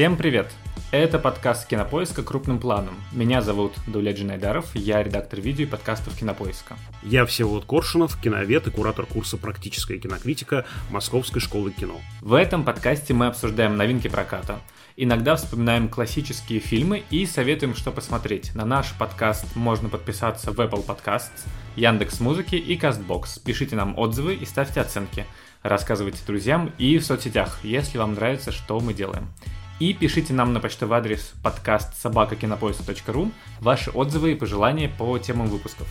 Всем 0.00 0.16
привет! 0.16 0.50
Это 0.92 1.18
подкаст 1.18 1.68
Кинопоиска 1.68 2.22
крупным 2.22 2.58
планом. 2.58 2.94
Меня 3.12 3.42
зовут 3.42 3.74
Дуля 3.86 4.14
Джинайдаров, 4.14 4.74
я 4.74 5.02
редактор 5.02 5.42
видео 5.42 5.64
и 5.64 5.68
подкастов 5.68 6.16
Кинопоиска. 6.16 6.78
Я 7.02 7.26
Всеволод 7.26 7.66
Коршунов, 7.66 8.18
киновед 8.18 8.66
и 8.66 8.70
куратор 8.70 9.04
курса 9.04 9.36
«Практическая 9.36 9.98
кинокритика» 9.98 10.64
Московской 10.88 11.42
школы 11.42 11.70
кино. 11.70 12.00
В 12.22 12.32
этом 12.32 12.64
подкасте 12.64 13.12
мы 13.12 13.26
обсуждаем 13.26 13.76
новинки 13.76 14.08
проката, 14.08 14.60
иногда 14.96 15.36
вспоминаем 15.36 15.90
классические 15.90 16.60
фильмы 16.60 17.04
и 17.10 17.26
советуем, 17.26 17.74
что 17.74 17.90
посмотреть. 17.92 18.54
На 18.54 18.64
наш 18.64 18.94
подкаст 18.94 19.54
можно 19.54 19.90
подписаться 19.90 20.50
в 20.50 20.58
Apple 20.60 20.82
Podcasts, 20.82 21.46
Яндекс 21.76 22.20
Музыки 22.20 22.54
и 22.54 22.78
Castbox. 22.78 23.42
Пишите 23.44 23.76
нам 23.76 23.98
отзывы 23.98 24.32
и 24.32 24.46
ставьте 24.46 24.80
оценки. 24.80 25.26
Рассказывайте 25.62 26.20
друзьям 26.26 26.72
и 26.78 26.96
в 26.96 27.04
соцсетях, 27.04 27.58
если 27.62 27.98
вам 27.98 28.14
нравится, 28.14 28.50
что 28.50 28.80
мы 28.80 28.94
делаем. 28.94 29.28
И 29.80 29.94
пишите 29.94 30.34
нам 30.34 30.52
на 30.52 30.60
почтовый 30.60 30.98
адрес 30.98 31.32
подкаст 31.42 31.96
собакакинопоиск.ру 32.02 33.32
ваши 33.62 33.90
отзывы 33.90 34.32
и 34.32 34.34
пожелания 34.34 34.90
по 34.90 35.16
темам 35.18 35.46
выпусков. 35.46 35.88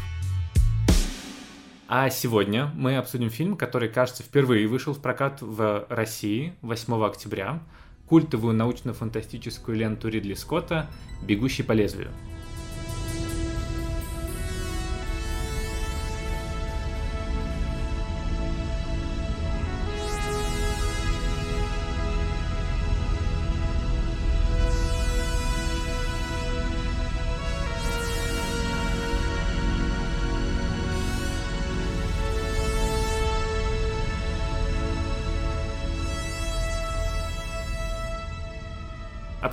А 1.88 2.12
сегодня 2.12 2.72
мы 2.76 2.98
обсудим 2.98 3.32
фильм, 3.32 3.58
который, 3.58 3.90
кажется, 3.90 4.22
впервые 4.22 4.68
вышел 4.68 4.94
в 4.94 5.02
прокат 5.02 5.42
в 5.42 5.88
России 5.90 6.54
8 6.62 7.04
октября. 7.04 7.64
Культовую 8.08 8.54
научно-фантастическую 8.56 9.76
ленту 9.76 10.08
Ридли 10.08 10.36
Скотта 10.36 10.88
«Бегущий 11.24 11.64
по 11.64 11.72
лезвию». 11.72 12.12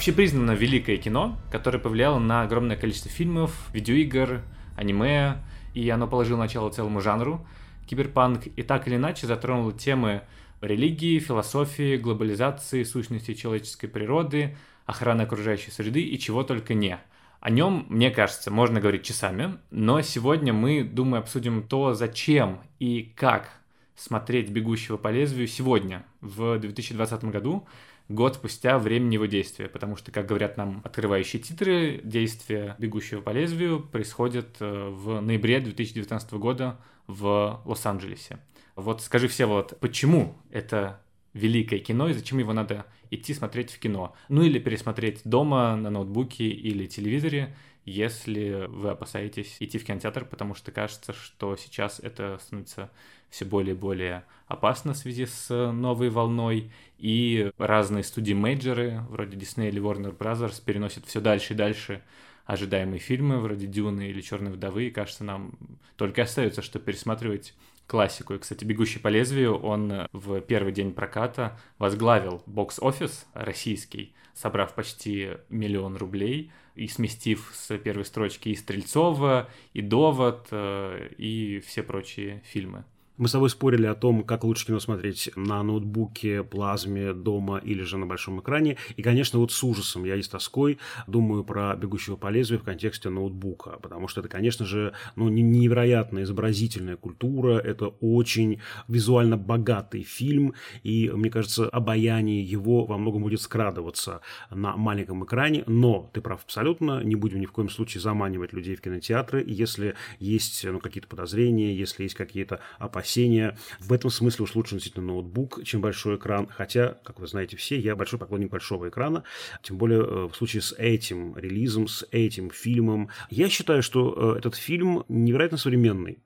Общепризнанно 0.06 0.52
великое 0.52 0.98
кино, 0.98 1.36
которое 1.50 1.80
повлияло 1.80 2.20
на 2.20 2.42
огромное 2.42 2.76
количество 2.76 3.10
фильмов, 3.10 3.68
видеоигр, 3.72 4.40
аниме, 4.76 5.38
и 5.74 5.90
оно 5.90 6.06
положило 6.06 6.38
начало 6.38 6.70
целому 6.70 7.00
жанру. 7.00 7.44
Киберпанк 7.88 8.46
и 8.46 8.62
так 8.62 8.86
или 8.86 8.94
иначе 8.94 9.26
затронуло 9.26 9.72
темы 9.72 10.22
религии, 10.60 11.18
философии, 11.18 11.96
глобализации, 11.96 12.84
сущности 12.84 13.34
человеческой 13.34 13.88
природы, 13.88 14.56
охраны 14.84 15.22
окружающей 15.22 15.72
среды 15.72 16.02
и 16.02 16.16
чего 16.20 16.44
только 16.44 16.74
не. 16.74 17.00
О 17.40 17.50
нем, 17.50 17.84
мне 17.88 18.12
кажется, 18.12 18.52
можно 18.52 18.78
говорить 18.80 19.02
часами, 19.02 19.58
но 19.72 20.02
сегодня 20.02 20.52
мы, 20.52 20.84
думаю, 20.84 21.18
обсудим 21.18 21.64
то, 21.64 21.94
зачем 21.94 22.60
и 22.78 23.12
как 23.16 23.48
смотреть 23.96 24.50
«Бегущего 24.50 24.98
по 24.98 25.08
лезвию» 25.08 25.48
сегодня, 25.48 26.06
в 26.20 26.60
2020 26.60 27.24
году, 27.24 27.66
год 28.08 28.36
спустя 28.36 28.78
времени 28.78 29.14
его 29.14 29.26
действия, 29.26 29.68
потому 29.68 29.96
что, 29.96 30.12
как 30.12 30.26
говорят 30.26 30.56
нам 30.56 30.80
открывающие 30.84 31.42
титры, 31.42 32.00
действие 32.04 32.76
«Бегущего 32.78 33.20
по 33.20 33.30
лезвию» 33.30 33.80
происходит 33.80 34.56
э, 34.60 34.88
в 34.90 35.20
ноябре 35.20 35.60
2019 35.60 36.34
года 36.34 36.78
в 37.06 37.60
Лос-Анджелесе. 37.64 38.38
Вот 38.76 39.02
скажи, 39.02 39.28
все 39.28 39.46
вот, 39.46 39.78
почему 39.80 40.36
это 40.50 41.00
великое 41.32 41.78
кино 41.78 42.08
и 42.08 42.12
зачем 42.12 42.38
его 42.38 42.52
надо 42.52 42.86
идти 43.10 43.34
смотреть 43.34 43.70
в 43.70 43.78
кино? 43.78 44.14
Ну 44.28 44.42
или 44.42 44.58
пересмотреть 44.58 45.20
дома 45.24 45.76
на 45.76 45.90
ноутбуке 45.90 46.44
или 46.44 46.86
телевизоре, 46.86 47.56
если 47.86 48.66
вы 48.68 48.90
опасаетесь 48.90 49.56
идти 49.60 49.78
в 49.78 49.84
кинотеатр, 49.84 50.24
потому 50.24 50.54
что 50.54 50.72
кажется, 50.72 51.12
что 51.12 51.56
сейчас 51.56 52.00
это 52.00 52.38
становится 52.42 52.90
все 53.30 53.44
более 53.44 53.74
и 53.74 53.78
более 53.78 54.24
опасно 54.48 54.92
в 54.92 54.96
связи 54.96 55.24
с 55.26 55.48
новой 55.72 56.10
волной, 56.10 56.72
и 56.98 57.50
разные 57.58 58.02
студии-мейджеры, 58.02 59.02
вроде 59.08 59.36
Disney 59.36 59.68
или 59.68 59.80
Warner 59.80 60.16
Bros., 60.16 60.62
переносят 60.64 61.06
все 61.06 61.20
дальше 61.20 61.54
и 61.54 61.56
дальше 61.56 62.02
ожидаемые 62.44 62.98
фильмы, 62.98 63.38
вроде 63.40 63.66
Дюны 63.66 64.08
или 64.08 64.20
Черной 64.20 64.52
вдовы, 64.52 64.86
и 64.86 64.90
кажется, 64.90 65.24
нам 65.24 65.52
только 65.96 66.22
остается, 66.22 66.62
что 66.62 66.78
пересматривать 66.78 67.54
классику. 67.86 68.34
И, 68.34 68.38
кстати, 68.38 68.64
«Бегущий 68.64 68.98
по 68.98 69.08
лезвию», 69.08 69.56
он 69.58 70.08
в 70.12 70.40
первый 70.40 70.72
день 70.72 70.92
проката 70.92 71.58
возглавил 71.78 72.42
бокс-офис 72.46 73.26
российский, 73.32 74.14
собрав 74.34 74.74
почти 74.74 75.30
миллион 75.48 75.96
рублей 75.96 76.52
и 76.76 76.88
сместив 76.88 77.50
с 77.54 77.76
первой 77.78 78.04
строчки 78.04 78.50
и 78.50 78.54
Стрельцова, 78.54 79.48
и 79.72 79.82
Довод, 79.82 80.48
э, 80.50 81.10
и 81.18 81.60
все 81.60 81.82
прочие 81.82 82.42
фильмы. 82.44 82.84
Мы 83.18 83.28
с 83.28 83.32
тобой 83.32 83.48
спорили 83.48 83.86
о 83.86 83.94
том, 83.94 84.24
как 84.24 84.44
лучше 84.44 84.66
кино 84.66 84.78
смотреть 84.78 85.30
на 85.36 85.62
ноутбуке, 85.62 86.42
плазме, 86.42 87.14
дома 87.14 87.56
или 87.56 87.82
же 87.82 87.96
на 87.96 88.04
большом 88.04 88.40
экране. 88.40 88.76
И, 88.96 89.02
конечно, 89.02 89.38
вот 89.38 89.52
с 89.52 89.64
ужасом 89.64 90.04
я 90.04 90.16
и 90.16 90.22
с 90.22 90.28
тоской 90.28 90.78
думаю 91.06 91.42
про 91.42 91.74
«Бегущего 91.76 92.16
по 92.16 92.28
лезвию» 92.28 92.60
в 92.60 92.64
контексте 92.64 93.08
ноутбука. 93.08 93.78
Потому 93.80 94.06
что 94.06 94.20
это, 94.20 94.28
конечно 94.28 94.66
же, 94.66 94.92
ну, 95.14 95.30
невероятно 95.30 96.24
изобразительная 96.24 96.96
культура. 96.96 97.58
Это 97.58 97.86
очень 97.86 98.60
визуально 98.86 99.38
богатый 99.38 100.02
фильм. 100.02 100.52
И, 100.82 101.10
мне 101.10 101.30
кажется, 101.30 101.70
обаяние 101.70 102.42
его 102.42 102.84
во 102.84 102.98
многом 102.98 103.22
будет 103.22 103.40
скрадываться 103.40 104.20
на 104.50 104.76
маленьком 104.76 105.24
экране. 105.24 105.64
Но, 105.66 106.10
ты 106.12 106.20
прав 106.20 106.44
абсолютно, 106.44 107.02
не 107.02 107.14
будем 107.14 107.40
ни 107.40 107.46
в 107.46 107.52
коем 107.52 107.70
случае 107.70 108.02
заманивать 108.02 108.52
людей 108.52 108.76
в 108.76 108.82
кинотеатры. 108.82 109.42
Если 109.46 109.94
есть 110.18 110.66
ну, 110.66 110.80
какие-то 110.80 111.08
подозрения, 111.08 111.74
если 111.74 112.02
есть 112.02 112.14
какие-то 112.14 112.60
опасения, 112.78 113.05
опасения. 113.06 113.56
В 113.78 113.92
этом 113.92 114.10
смысле 114.10 114.44
уж 114.44 114.54
лучше 114.54 114.74
действительно 114.74 115.06
ноутбук, 115.06 115.64
чем 115.64 115.80
большой 115.80 116.16
экран. 116.16 116.48
Хотя, 116.48 116.98
как 117.04 117.20
вы 117.20 117.26
знаете 117.26 117.56
все, 117.56 117.78
я 117.78 117.94
большой 117.94 118.18
поклонник 118.18 118.50
большого 118.50 118.88
экрана. 118.88 119.22
Тем 119.62 119.78
более 119.78 120.00
э, 120.00 120.28
в 120.28 120.34
случае 120.34 120.62
с 120.62 120.74
этим 120.76 121.36
релизом, 121.36 121.86
с 121.86 122.06
этим 122.10 122.50
фильмом. 122.50 123.08
Я 123.30 123.48
считаю, 123.48 123.82
что 123.82 124.34
э, 124.34 124.38
этот 124.38 124.56
фильм 124.56 125.04
невероятно 125.08 125.58
современный. 125.58 126.18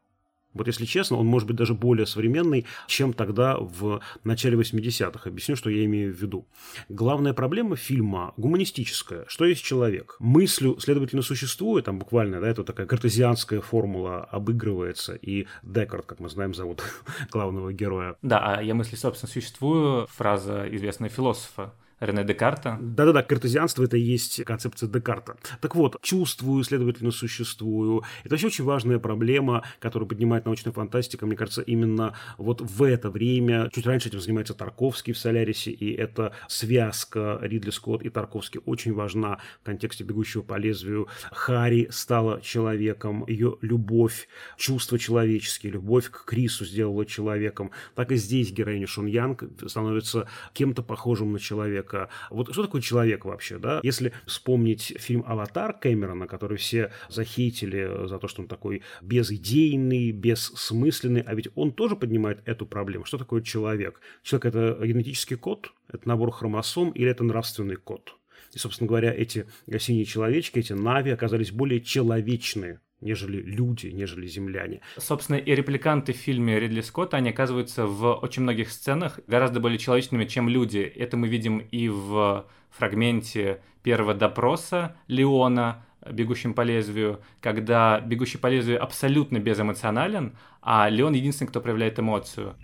Вот 0.54 0.66
если 0.66 0.84
честно, 0.84 1.16
он 1.16 1.26
может 1.26 1.46
быть 1.46 1.56
даже 1.56 1.74
более 1.74 2.06
современный, 2.06 2.66
чем 2.86 3.12
тогда 3.12 3.56
в 3.58 4.00
начале 4.24 4.56
80-х. 4.58 5.28
Объясню, 5.28 5.56
что 5.56 5.70
я 5.70 5.84
имею 5.84 6.12
в 6.12 6.20
виду. 6.20 6.46
Главная 6.88 7.32
проблема 7.32 7.76
фильма 7.76 8.34
гуманистическая. 8.36 9.24
Что 9.28 9.44
есть 9.44 9.62
человек? 9.62 10.16
Мыслю, 10.18 10.78
следовательно, 10.80 11.22
существует, 11.22 11.84
там 11.84 11.98
буквально, 11.98 12.40
да, 12.40 12.48
это 12.48 12.64
такая 12.64 12.86
картезианская 12.86 13.60
формула 13.60 14.24
обыгрывается, 14.24 15.14
и 15.14 15.46
Декарт, 15.62 16.06
как 16.06 16.20
мы 16.20 16.28
знаем, 16.28 16.54
зовут 16.54 16.82
главного 17.30 17.72
героя. 17.72 18.16
Да, 18.22 18.56
а 18.56 18.62
я 18.62 18.74
мысли, 18.74 18.96
собственно, 18.96 19.30
существую, 19.30 20.06
фраза 20.08 20.66
известного 20.68 21.10
философа 21.10 21.74
Рене 22.00 22.24
Декарта. 22.24 22.78
Да-да-да, 22.80 23.22
картезианство– 23.22 23.82
это 23.84 23.98
и 23.98 24.00
есть 24.00 24.42
концепция 24.44 24.88
Декарта. 24.88 25.36
Так 25.60 25.76
вот, 25.76 26.00
чувствую, 26.00 26.64
следовательно, 26.64 27.10
существую. 27.10 28.04
Это 28.24 28.30
вообще 28.30 28.46
очень 28.46 28.64
важная 28.64 28.98
проблема, 28.98 29.64
которую 29.80 30.08
поднимает 30.08 30.46
научная 30.46 30.72
фантастика. 30.72 31.26
Мне 31.26 31.36
кажется, 31.36 31.60
именно 31.60 32.14
вот 32.38 32.62
в 32.62 32.82
это 32.82 33.10
время, 33.10 33.68
чуть 33.70 33.86
раньше 33.86 34.08
этим 34.08 34.20
занимается 34.20 34.54
Тарковский 34.54 35.12
в 35.12 35.18
«Солярисе», 35.18 35.72
и 35.72 35.92
эта 35.92 36.32
связка 36.48 37.38
Ридли 37.42 37.70
Скотт 37.70 38.02
и 38.02 38.08
Тарковский 38.08 38.60
очень 38.64 38.94
важна 38.94 39.38
в 39.60 39.66
контексте 39.66 40.02
«Бегущего 40.02 40.40
по 40.40 40.56
лезвию». 40.56 41.06
Хари 41.30 41.88
стала 41.90 42.40
человеком, 42.40 43.26
ее 43.26 43.58
любовь, 43.60 44.26
чувства 44.56 44.98
человеческие, 44.98 45.72
любовь 45.72 46.08
к 46.08 46.24
Крису 46.24 46.64
сделала 46.64 47.04
человеком. 47.04 47.72
Так 47.94 48.10
и 48.10 48.16
здесь 48.16 48.52
героиня 48.52 48.86
Шон 48.86 49.04
Янг 49.04 49.44
становится 49.66 50.28
кем-то 50.54 50.82
похожим 50.82 51.32
на 51.32 51.38
человека 51.38 51.89
человека. 51.90 52.08
Вот 52.30 52.52
что 52.52 52.62
такое 52.62 52.80
человек 52.80 53.24
вообще, 53.24 53.58
да? 53.58 53.80
Если 53.82 54.12
вспомнить 54.26 54.94
фильм 54.98 55.24
«Аватар» 55.26 55.72
Кэмерона, 55.78 56.26
который 56.26 56.58
все 56.58 56.92
захейтили 57.08 58.06
за 58.06 58.18
то, 58.18 58.28
что 58.28 58.42
он 58.42 58.48
такой 58.48 58.82
безидейный, 59.02 60.12
бессмысленный, 60.12 61.22
а 61.22 61.34
ведь 61.34 61.48
он 61.54 61.72
тоже 61.72 61.96
поднимает 61.96 62.40
эту 62.46 62.66
проблему. 62.66 63.04
Что 63.04 63.18
такое 63.18 63.42
человек? 63.42 64.00
Человек– 64.22 64.44
это 64.46 64.86
генетический 64.86 65.36
код, 65.36 65.72
это 65.88 66.08
набор 66.08 66.30
хромосом 66.30 66.90
или 66.90 67.10
это 67.10 67.24
нравственный 67.24 67.76
код? 67.76 68.16
И, 68.52 68.58
собственно 68.58 68.88
говоря, 68.88 69.12
эти 69.12 69.46
синие 69.78 70.04
человечки, 70.04 70.58
эти 70.58 70.72
нави 70.72 71.12
оказались 71.12 71.52
более 71.52 71.80
человечные 71.80 72.80
нежели 73.00 73.40
люди, 73.40 73.88
нежели 73.88 74.26
земляне. 74.26 74.80
Собственно, 74.96 75.36
и 75.36 75.54
репликанты 75.54 76.12
в 76.12 76.16
фильме 76.16 76.58
Ридли 76.60 76.80
Скотта, 76.80 77.16
они 77.16 77.30
оказываются 77.30 77.86
в 77.86 78.14
очень 78.14 78.42
многих 78.42 78.70
сценах 78.70 79.20
гораздо 79.26 79.60
более 79.60 79.78
человечными, 79.78 80.24
чем 80.24 80.48
люди. 80.48 80.78
Это 80.78 81.16
мы 81.16 81.28
видим 81.28 81.58
и 81.58 81.88
в 81.88 82.46
фрагменте 82.70 83.60
первого 83.82 84.14
допроса 84.14 84.96
Леона, 85.08 85.84
бегущим 86.10 86.54
по 86.54 86.62
лезвию, 86.62 87.20
когда 87.40 88.00
бегущий 88.00 88.38
по 88.38 88.46
лезвию 88.46 88.82
абсолютно 88.82 89.38
безэмоционален, 89.38 90.36
а 90.62 90.88
Леон 90.88 91.14
единственный, 91.14 91.48
кто 91.48 91.60
проявляет 91.60 91.98
эмоцию. 91.98 92.54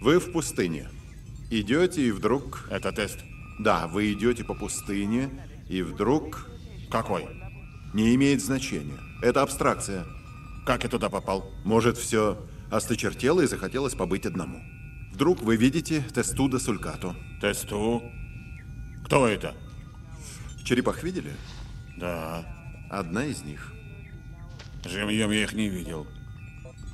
Вы 0.00 0.18
в 0.18 0.32
пустыне. 0.32 0.88
Идете 1.50 2.02
и 2.02 2.10
вдруг... 2.10 2.68
Это 2.70 2.92
тест. 2.92 3.20
Да, 3.58 3.86
вы 3.86 4.12
идете 4.12 4.44
по 4.44 4.54
пустыне, 4.54 5.30
и 5.68 5.82
вдруг... 5.82 6.48
Какой? 6.90 7.26
Не 7.94 8.12
имеет 8.16 8.42
значения. 8.42 8.98
Это 9.22 9.40
абстракция. 9.40 10.04
Как 10.66 10.82
я 10.82 10.90
туда 10.90 11.08
попал? 11.08 11.54
Может, 11.64 11.96
все 11.96 12.44
осточертело 12.68 13.40
и 13.40 13.46
захотелось 13.46 13.94
побыть 13.94 14.26
одному. 14.26 14.60
Вдруг 15.12 15.40
вы 15.40 15.56
видите 15.56 16.04
Тестуда 16.12 16.58
Сулькато. 16.58 17.14
Тесту? 17.40 18.02
Кто 19.04 19.28
это? 19.28 19.54
Черепах 20.64 21.04
видели? 21.04 21.30
Да. 21.96 22.44
Одна 22.90 23.26
из 23.26 23.44
них. 23.44 23.72
Живьем 24.84 25.30
я 25.30 25.44
их 25.44 25.52
не 25.52 25.68
видел. 25.68 26.08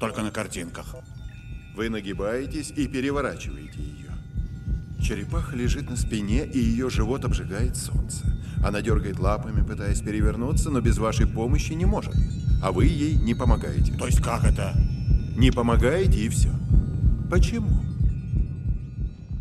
Только 0.00 0.20
на 0.20 0.30
картинках. 0.30 0.94
Вы 1.74 1.88
нагибаетесь 1.88 2.72
и 2.72 2.86
переворачиваете 2.86 3.80
ее. 3.80 4.09
Черепаха 5.00 5.56
лежит 5.56 5.88
на 5.88 5.96
спине, 5.96 6.44
и 6.44 6.58
ее 6.58 6.90
живот 6.90 7.24
обжигает 7.24 7.76
солнце. 7.76 8.24
Она 8.62 8.82
дергает 8.82 9.18
лапами, 9.18 9.66
пытаясь 9.66 10.00
перевернуться, 10.00 10.70
но 10.70 10.80
без 10.80 10.98
вашей 10.98 11.26
помощи 11.26 11.72
не 11.72 11.86
может. 11.86 12.14
А 12.62 12.72
вы 12.72 12.86
ей 12.86 13.16
не 13.16 13.34
помогаете. 13.34 13.92
То 13.94 14.06
есть 14.06 14.20
как 14.22 14.44
это? 14.44 14.74
Не 15.36 15.50
помогаете 15.50 16.18
и 16.18 16.28
все. 16.28 16.50
Почему? 17.30 17.89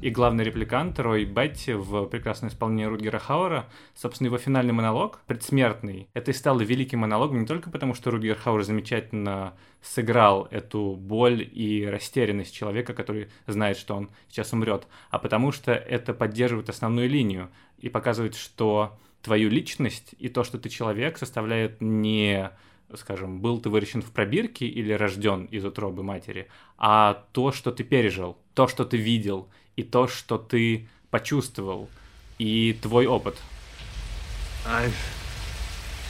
И 0.01 0.11
главный 0.11 0.45
репликант 0.45 0.97
Рой 0.97 1.25
Бетти 1.25 1.73
в 1.73 2.05
прекрасном 2.05 2.49
исполнении 2.49 2.85
Рудгера 2.85 3.19
Хауэра, 3.19 3.67
собственно, 3.93 4.27
его 4.27 4.37
финальный 4.37 4.71
монолог, 4.71 5.19
предсмертный, 5.27 6.07
это 6.13 6.31
и 6.31 6.33
стало 6.33 6.61
великим 6.61 6.99
монологом 6.99 7.41
не 7.41 7.45
только 7.45 7.69
потому, 7.69 7.93
что 7.93 8.09
Рудгер 8.09 8.37
Хауэр 8.37 8.63
замечательно 8.63 9.55
сыграл 9.81 10.47
эту 10.51 10.95
боль 10.95 11.45
и 11.51 11.85
растерянность 11.85 12.55
человека, 12.55 12.93
который 12.93 13.27
знает, 13.45 13.75
что 13.75 13.93
он 13.93 14.09
сейчас 14.29 14.53
умрет, 14.53 14.87
а 15.09 15.19
потому 15.19 15.51
что 15.51 15.73
это 15.73 16.13
поддерживает 16.13 16.69
основную 16.69 17.09
линию 17.09 17.49
и 17.77 17.89
показывает, 17.89 18.35
что 18.35 18.97
твою 19.21 19.49
личность 19.49 20.15
и 20.17 20.29
то, 20.29 20.45
что 20.45 20.57
ты 20.57 20.69
человек, 20.69 21.17
составляет 21.17 21.81
не 21.81 22.51
скажем, 22.95 23.39
был 23.39 23.59
ты 23.59 23.69
выращен 23.69 24.01
в 24.01 24.11
пробирке 24.11 24.65
или 24.65 24.93
рожден 24.93 25.45
из 25.45 25.63
утробы 25.63 26.03
матери, 26.03 26.47
а 26.77 27.25
то, 27.33 27.51
что 27.51 27.71
ты 27.71 27.83
пережил, 27.83 28.37
то, 28.55 28.67
что 28.67 28.83
ты 28.83 28.97
видел, 28.97 29.49
и 29.78 29.82
то, 29.82 30.08
что 30.08 30.38
ты 30.38 30.86
почувствовал, 31.10 31.88
и 32.38 32.78
твой 32.80 33.06
опыт. 33.06 33.36
I've 34.66 34.94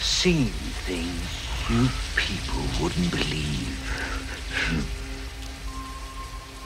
seen 0.00 0.50
things 0.86 1.44
you 1.68 1.88
people 2.16 2.62
wouldn't 2.80 3.10
believe. 3.10 3.74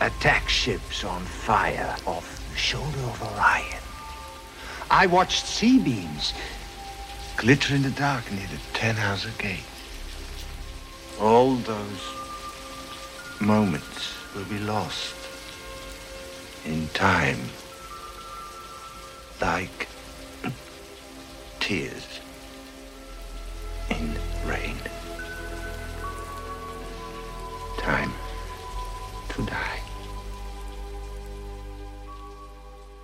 Attack 0.00 0.48
ships 0.48 1.04
on 1.04 1.22
fire 1.22 1.96
off 2.06 2.26
the 2.50 2.58
shoulder 2.58 3.00
of 3.00 3.22
Orion. 3.22 3.82
I 4.90 5.06
watched 5.06 5.46
sea 5.46 5.78
beams 5.78 6.34
glitter 7.36 7.75
in 7.75 7.82
the 7.82 7.90
dark 7.90 8.30
near 8.32 8.46
the 8.46 8.60
Ten 8.72 8.96
Hauser 8.96 9.32
Gate. 9.38 9.64
All 11.20 11.54
those 11.56 12.02
moments 13.40 14.14
will 14.34 14.44
be 14.44 14.58
lost 14.58 15.21
in 16.65 16.88
time 16.89 17.38
like 19.42 19.88
tears 21.60 22.19
in 23.89 24.15
rain. 24.45 24.77
Time 27.77 28.13
to 29.30 29.42
die. 29.45 29.82